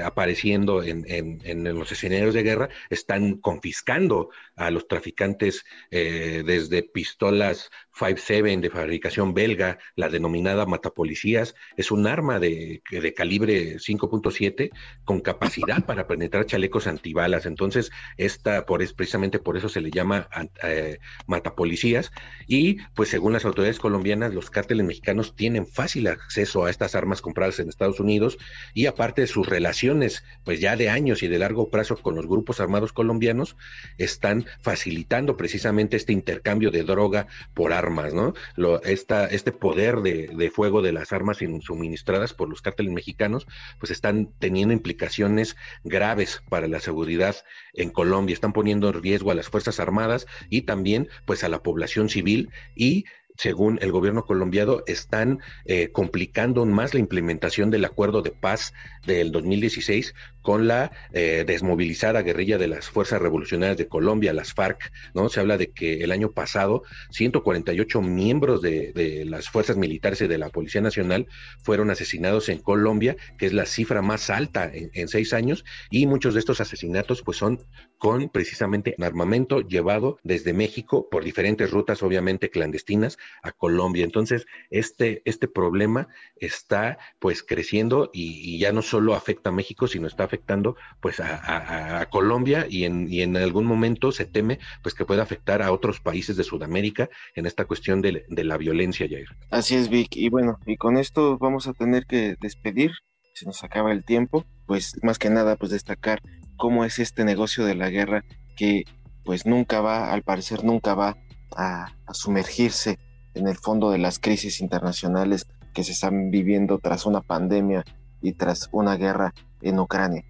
apareciendo 0.03 0.83
en, 0.83 1.05
en, 1.07 1.41
en 1.43 1.63
los 1.63 1.91
escenarios 1.91 2.33
de 2.33 2.43
guerra, 2.43 2.69
están 2.89 3.35
confiscando 3.35 4.29
a 4.55 4.71
los 4.71 4.87
traficantes 4.87 5.63
eh, 5.91 6.43
desde 6.45 6.83
pistolas 6.83 7.69
5.7 7.99 8.61
de 8.61 8.69
fabricación 8.69 9.33
belga, 9.33 9.77
la 9.95 10.09
denominada 10.09 10.65
matapolicías, 10.65 11.55
es 11.75 11.91
un 11.91 12.07
arma 12.07 12.39
de, 12.39 12.81
de 12.89 13.13
calibre 13.13 13.77
5.7 13.77 14.71
con 15.03 15.19
capacidad 15.19 15.85
para 15.85 16.07
penetrar 16.07 16.45
chalecos 16.45 16.87
antibalas. 16.87 17.45
Entonces, 17.45 17.91
esta, 18.17 18.65
por, 18.65 18.81
es, 18.81 18.93
precisamente 18.93 19.39
por 19.39 19.57
eso 19.57 19.69
se 19.69 19.81
le 19.81 19.91
llama 19.91 20.29
eh, 20.63 20.99
matapolicías. 21.27 22.11
Y 22.47 22.77
pues 22.95 23.09
según 23.09 23.33
las 23.33 23.45
autoridades 23.45 23.79
colombianas, 23.79 24.33
los 24.33 24.49
cárteles 24.49 24.85
mexicanos 24.85 25.35
tienen 25.35 25.67
fácil 25.67 26.07
acceso 26.07 26.65
a 26.65 26.69
estas 26.69 26.95
armas 26.95 27.21
compradas 27.21 27.59
en 27.59 27.69
Estados 27.69 27.99
Unidos 27.99 28.37
y 28.73 28.85
aparte 28.85 29.21
de 29.21 29.27
sus 29.27 29.47
relaciones, 29.47 30.23
pues 30.43 30.59
ya 30.59 30.75
de 30.75 30.89
años 30.89 31.23
y 31.23 31.27
de 31.27 31.39
largo 31.39 31.69
plazo 31.69 31.97
con 31.97 32.15
los 32.15 32.27
grupos 32.27 32.59
armados 32.59 32.93
colombianos, 32.93 33.57
están 33.97 34.45
facilitando 34.61 35.37
precisamente 35.37 35.97
este 35.97 36.13
intercambio 36.13 36.71
de 36.71 36.83
droga 36.83 37.27
por 37.53 37.73
armas 37.73 37.88
¿no? 37.89 38.33
Lo, 38.55 38.81
esta, 38.83 39.25
este 39.25 39.51
poder 39.51 39.97
de, 40.01 40.51
fuego 40.51 40.81
de 40.81 40.91
las 40.91 41.13
armas 41.13 41.39
suministradas 41.61 42.33
por 42.33 42.49
los 42.49 42.61
cárteles 42.61 42.93
mexicanos, 42.93 43.47
pues 43.79 43.91
están 43.91 44.29
teniendo 44.39 44.73
implicaciones 44.73 45.55
graves 45.83 46.41
para 46.49 46.67
la 46.67 46.79
seguridad 46.79 47.35
en 47.73 47.89
Colombia, 47.89 48.33
están 48.33 48.53
poniendo 48.53 48.89
en 48.89 49.01
riesgo 49.01 49.31
a 49.31 49.35
las 49.35 49.49
Fuerzas 49.49 49.79
Armadas 49.79 50.27
y 50.49 50.63
también 50.63 51.09
pues 51.25 51.43
a 51.43 51.49
la 51.49 51.63
población 51.63 52.09
civil 52.09 52.49
y 52.75 53.05
según 53.39 53.79
el 53.81 53.93
gobierno 53.93 54.25
colombiano, 54.25 54.81
están 54.85 55.39
eh, 55.63 55.93
complicando 55.93 56.65
más 56.65 56.93
la 56.93 56.99
implementación 56.99 57.69
del 57.69 57.85
acuerdo 57.85 58.21
de 58.21 58.31
paz 58.31 58.73
del 59.05 59.31
2016 59.31 60.13
con 60.41 60.67
la 60.67 60.91
eh, 61.13 61.43
desmovilizada 61.45 62.21
guerrilla 62.21 62.57
de 62.57 62.67
las 62.67 62.89
Fuerzas 62.89 63.21
Revolucionarias 63.21 63.77
de 63.77 63.87
Colombia, 63.87 64.33
las 64.33 64.53
FARC, 64.53 64.91
¿no? 65.13 65.29
Se 65.29 65.39
habla 65.39 65.57
de 65.57 65.71
que 65.71 66.03
el 66.03 66.11
año 66.11 66.31
pasado 66.31 66.83
148 67.11 68.01
miembros 68.01 68.61
de, 68.61 68.93
de, 68.93 69.25
las 69.25 69.49
fuerzas 69.49 69.77
militares 69.77 70.21
y 70.21 70.27
de 70.27 70.37
la 70.37 70.49
Policía 70.49 70.81
Nacional 70.81 71.27
fueron 71.63 71.89
asesinados 71.89 72.49
en 72.49 72.59
Colombia, 72.59 73.15
que 73.37 73.45
es 73.45 73.53
la 73.53 73.65
cifra 73.65 74.01
más 74.01 74.29
alta 74.29 74.69
en, 74.73 74.89
en 74.93 75.07
seis 75.07 75.33
años, 75.33 75.65
y 75.89 76.07
muchos 76.07 76.33
de 76.33 76.39
estos 76.39 76.61
asesinatos 76.61 77.21
pues 77.21 77.37
son 77.37 77.59
con 77.97 78.29
precisamente 78.29 78.95
armamento 78.99 79.61
llevado 79.61 80.19
desde 80.23 80.53
México 80.53 81.09
por 81.09 81.23
diferentes 81.23 81.71
rutas, 81.71 82.01
obviamente 82.03 82.49
clandestinas, 82.49 83.17
a 83.43 83.51
Colombia. 83.51 84.03
Entonces, 84.03 84.45
este, 84.69 85.21
este 85.25 85.47
problema 85.47 86.07
está 86.37 86.97
pues 87.19 87.43
creciendo 87.43 88.09
y, 88.13 88.57
ya 88.59 88.71
no 88.71 88.81
solo 88.81 89.15
afecta 89.15 89.49
a 89.49 89.53
México, 89.53 89.87
sino 89.87 90.07
está 90.07 90.23
afectando 90.29 90.75
pues 91.01 91.19
a, 91.19 92.07
Colombia 92.11 92.65
y 92.69 92.85
en, 92.85 93.11
y 93.11 93.21
en, 93.21 93.35
algún 93.35 93.65
momento 93.65 94.11
se 94.11 94.25
teme 94.25 94.59
pues 94.83 94.95
que 94.95 95.05
pueda 95.05 95.23
afectar 95.23 95.61
a 95.61 95.71
otros 95.71 95.99
países 95.99 96.37
de 96.37 96.43
Sudamérica 96.43 97.09
en 97.35 97.45
esta 97.45 97.65
cuestión 97.65 98.01
de, 98.01 98.23
la 98.29 98.57
violencia, 98.57 99.07
Jair. 99.09 99.27
Así 99.51 99.75
es, 99.75 99.89
Vic. 99.89 100.15
Y 100.15 100.29
bueno, 100.29 100.59
y 100.65 100.77
con 100.77 100.97
esto 100.97 101.37
vamos 101.37 101.67
a 101.67 101.73
tener 101.73 102.05
que 102.05 102.35
despedir, 102.39 102.91
se 103.33 103.45
nos 103.45 103.63
acaba 103.63 103.91
el 103.91 104.05
tiempo, 104.05 104.45
pues 104.65 104.99
más 105.03 105.17
que 105.17 105.29
nada 105.29 105.55
pues 105.55 105.71
destacar 105.71 106.21
cómo 106.57 106.85
es 106.85 106.99
este 106.99 107.25
negocio 107.25 107.65
de 107.65 107.75
la 107.75 107.89
guerra 107.89 108.23
que 108.55 108.83
pues 109.23 109.45
nunca 109.45 109.81
va, 109.81 110.11
al 110.11 110.23
parecer 110.23 110.63
nunca 110.63 110.93
va 110.93 111.17
a, 111.55 111.93
sumergirse 112.11 112.97
en 113.35 113.47
el 113.47 113.57
fondo 113.57 113.91
de 113.91 113.99
las 113.99 114.19
crisis 114.19 114.61
internacionales 114.61 115.47
que 115.73 115.83
se 115.83 115.91
están 115.91 116.31
viviendo 116.31 116.79
tras 116.79 117.05
una 117.05 117.21
pandemia 117.21 117.83
y 118.21 118.33
tras 118.33 118.69
una 118.71 118.95
guerra 118.95 119.33
en 119.61 119.79
Ucrania. 119.79 120.23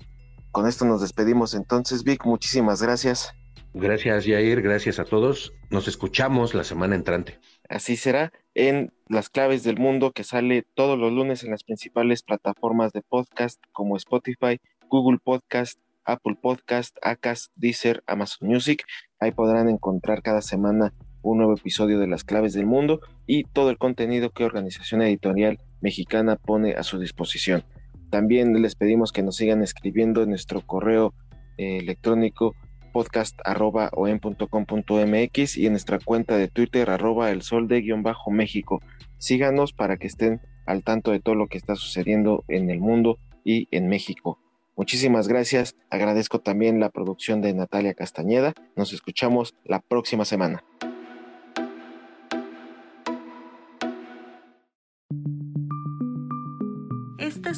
Con 0.51 0.67
esto 0.67 0.85
nos 0.85 1.01
despedimos 1.01 1.53
entonces, 1.53 2.03
Vic, 2.03 2.25
muchísimas 2.25 2.81
gracias. 2.81 3.33
Gracias, 3.73 4.25
Jair, 4.25 4.61
gracias 4.61 4.99
a 4.99 5.05
todos. 5.05 5.53
Nos 5.69 5.87
escuchamos 5.87 6.55
la 6.55 6.63
semana 6.63 6.95
entrante. 6.95 7.39
Así 7.69 7.97
será 7.97 8.33
en 8.55 8.91
Las 9.07 9.29
Claves 9.29 9.63
del 9.63 9.77
Mundo, 9.77 10.11
que 10.11 10.23
sale 10.23 10.65
todos 10.73 10.97
los 10.97 11.11
lunes 11.11 11.43
en 11.43 11.51
las 11.51 11.63
principales 11.63 12.23
plataformas 12.23 12.93
de 12.93 13.03
podcast 13.03 13.61
como 13.71 13.95
Spotify, 13.95 14.59
Google 14.89 15.19
Podcast, 15.23 15.79
Apple 16.03 16.35
Podcast, 16.41 16.97
Acast, 17.03 17.51
Deezer, 17.55 18.03
Amazon 18.07 18.47
Music. 18.47 18.83
Ahí 19.19 19.31
podrán 19.31 19.69
encontrar 19.69 20.23
cada 20.23 20.41
semana 20.41 20.93
un 21.21 21.37
nuevo 21.37 21.53
episodio 21.53 21.99
de 21.99 22.07
Las 22.07 22.23
Claves 22.23 22.53
del 22.53 22.65
Mundo 22.65 23.01
y 23.27 23.43
todo 23.43 23.69
el 23.69 23.77
contenido 23.77 24.31
que 24.31 24.45
Organización 24.45 25.03
Editorial 25.03 25.59
Mexicana 25.81 26.37
pone 26.37 26.73
a 26.73 26.83
su 26.83 26.97
disposición. 26.97 27.63
También 28.09 28.59
les 28.61 28.75
pedimos 28.75 29.11
que 29.11 29.23
nos 29.23 29.35
sigan 29.35 29.61
escribiendo 29.61 30.23
en 30.23 30.29
nuestro 30.29 30.61
correo 30.61 31.13
eh, 31.57 31.77
electrónico 31.77 32.55
podcast.com.mx 32.91 35.57
y 35.57 35.65
en 35.65 35.73
nuestra 35.73 35.99
cuenta 35.99 36.37
de 36.37 36.47
Twitter 36.47 36.89
arroba 36.89 37.31
el 37.31 37.41
sol 37.41 37.67
de 37.67 37.81
guion 37.81 38.03
bajo 38.03 38.31
México. 38.31 38.81
Síganos 39.17 39.73
para 39.73 39.97
que 39.97 40.07
estén 40.07 40.41
al 40.65 40.83
tanto 40.83 41.11
de 41.11 41.19
todo 41.19 41.35
lo 41.35 41.47
que 41.47 41.57
está 41.57 41.75
sucediendo 41.75 42.43
en 42.47 42.69
el 42.69 42.79
mundo 42.79 43.19
y 43.43 43.67
en 43.71 43.87
México. 43.87 44.39
Muchísimas 44.75 45.27
gracias. 45.27 45.75
Agradezco 45.89 46.39
también 46.39 46.79
la 46.79 46.89
producción 46.89 47.41
de 47.41 47.53
Natalia 47.53 47.93
Castañeda. 47.93 48.53
Nos 48.75 48.93
escuchamos 48.93 49.55
la 49.65 49.81
próxima 49.81 50.25
semana. 50.25 50.63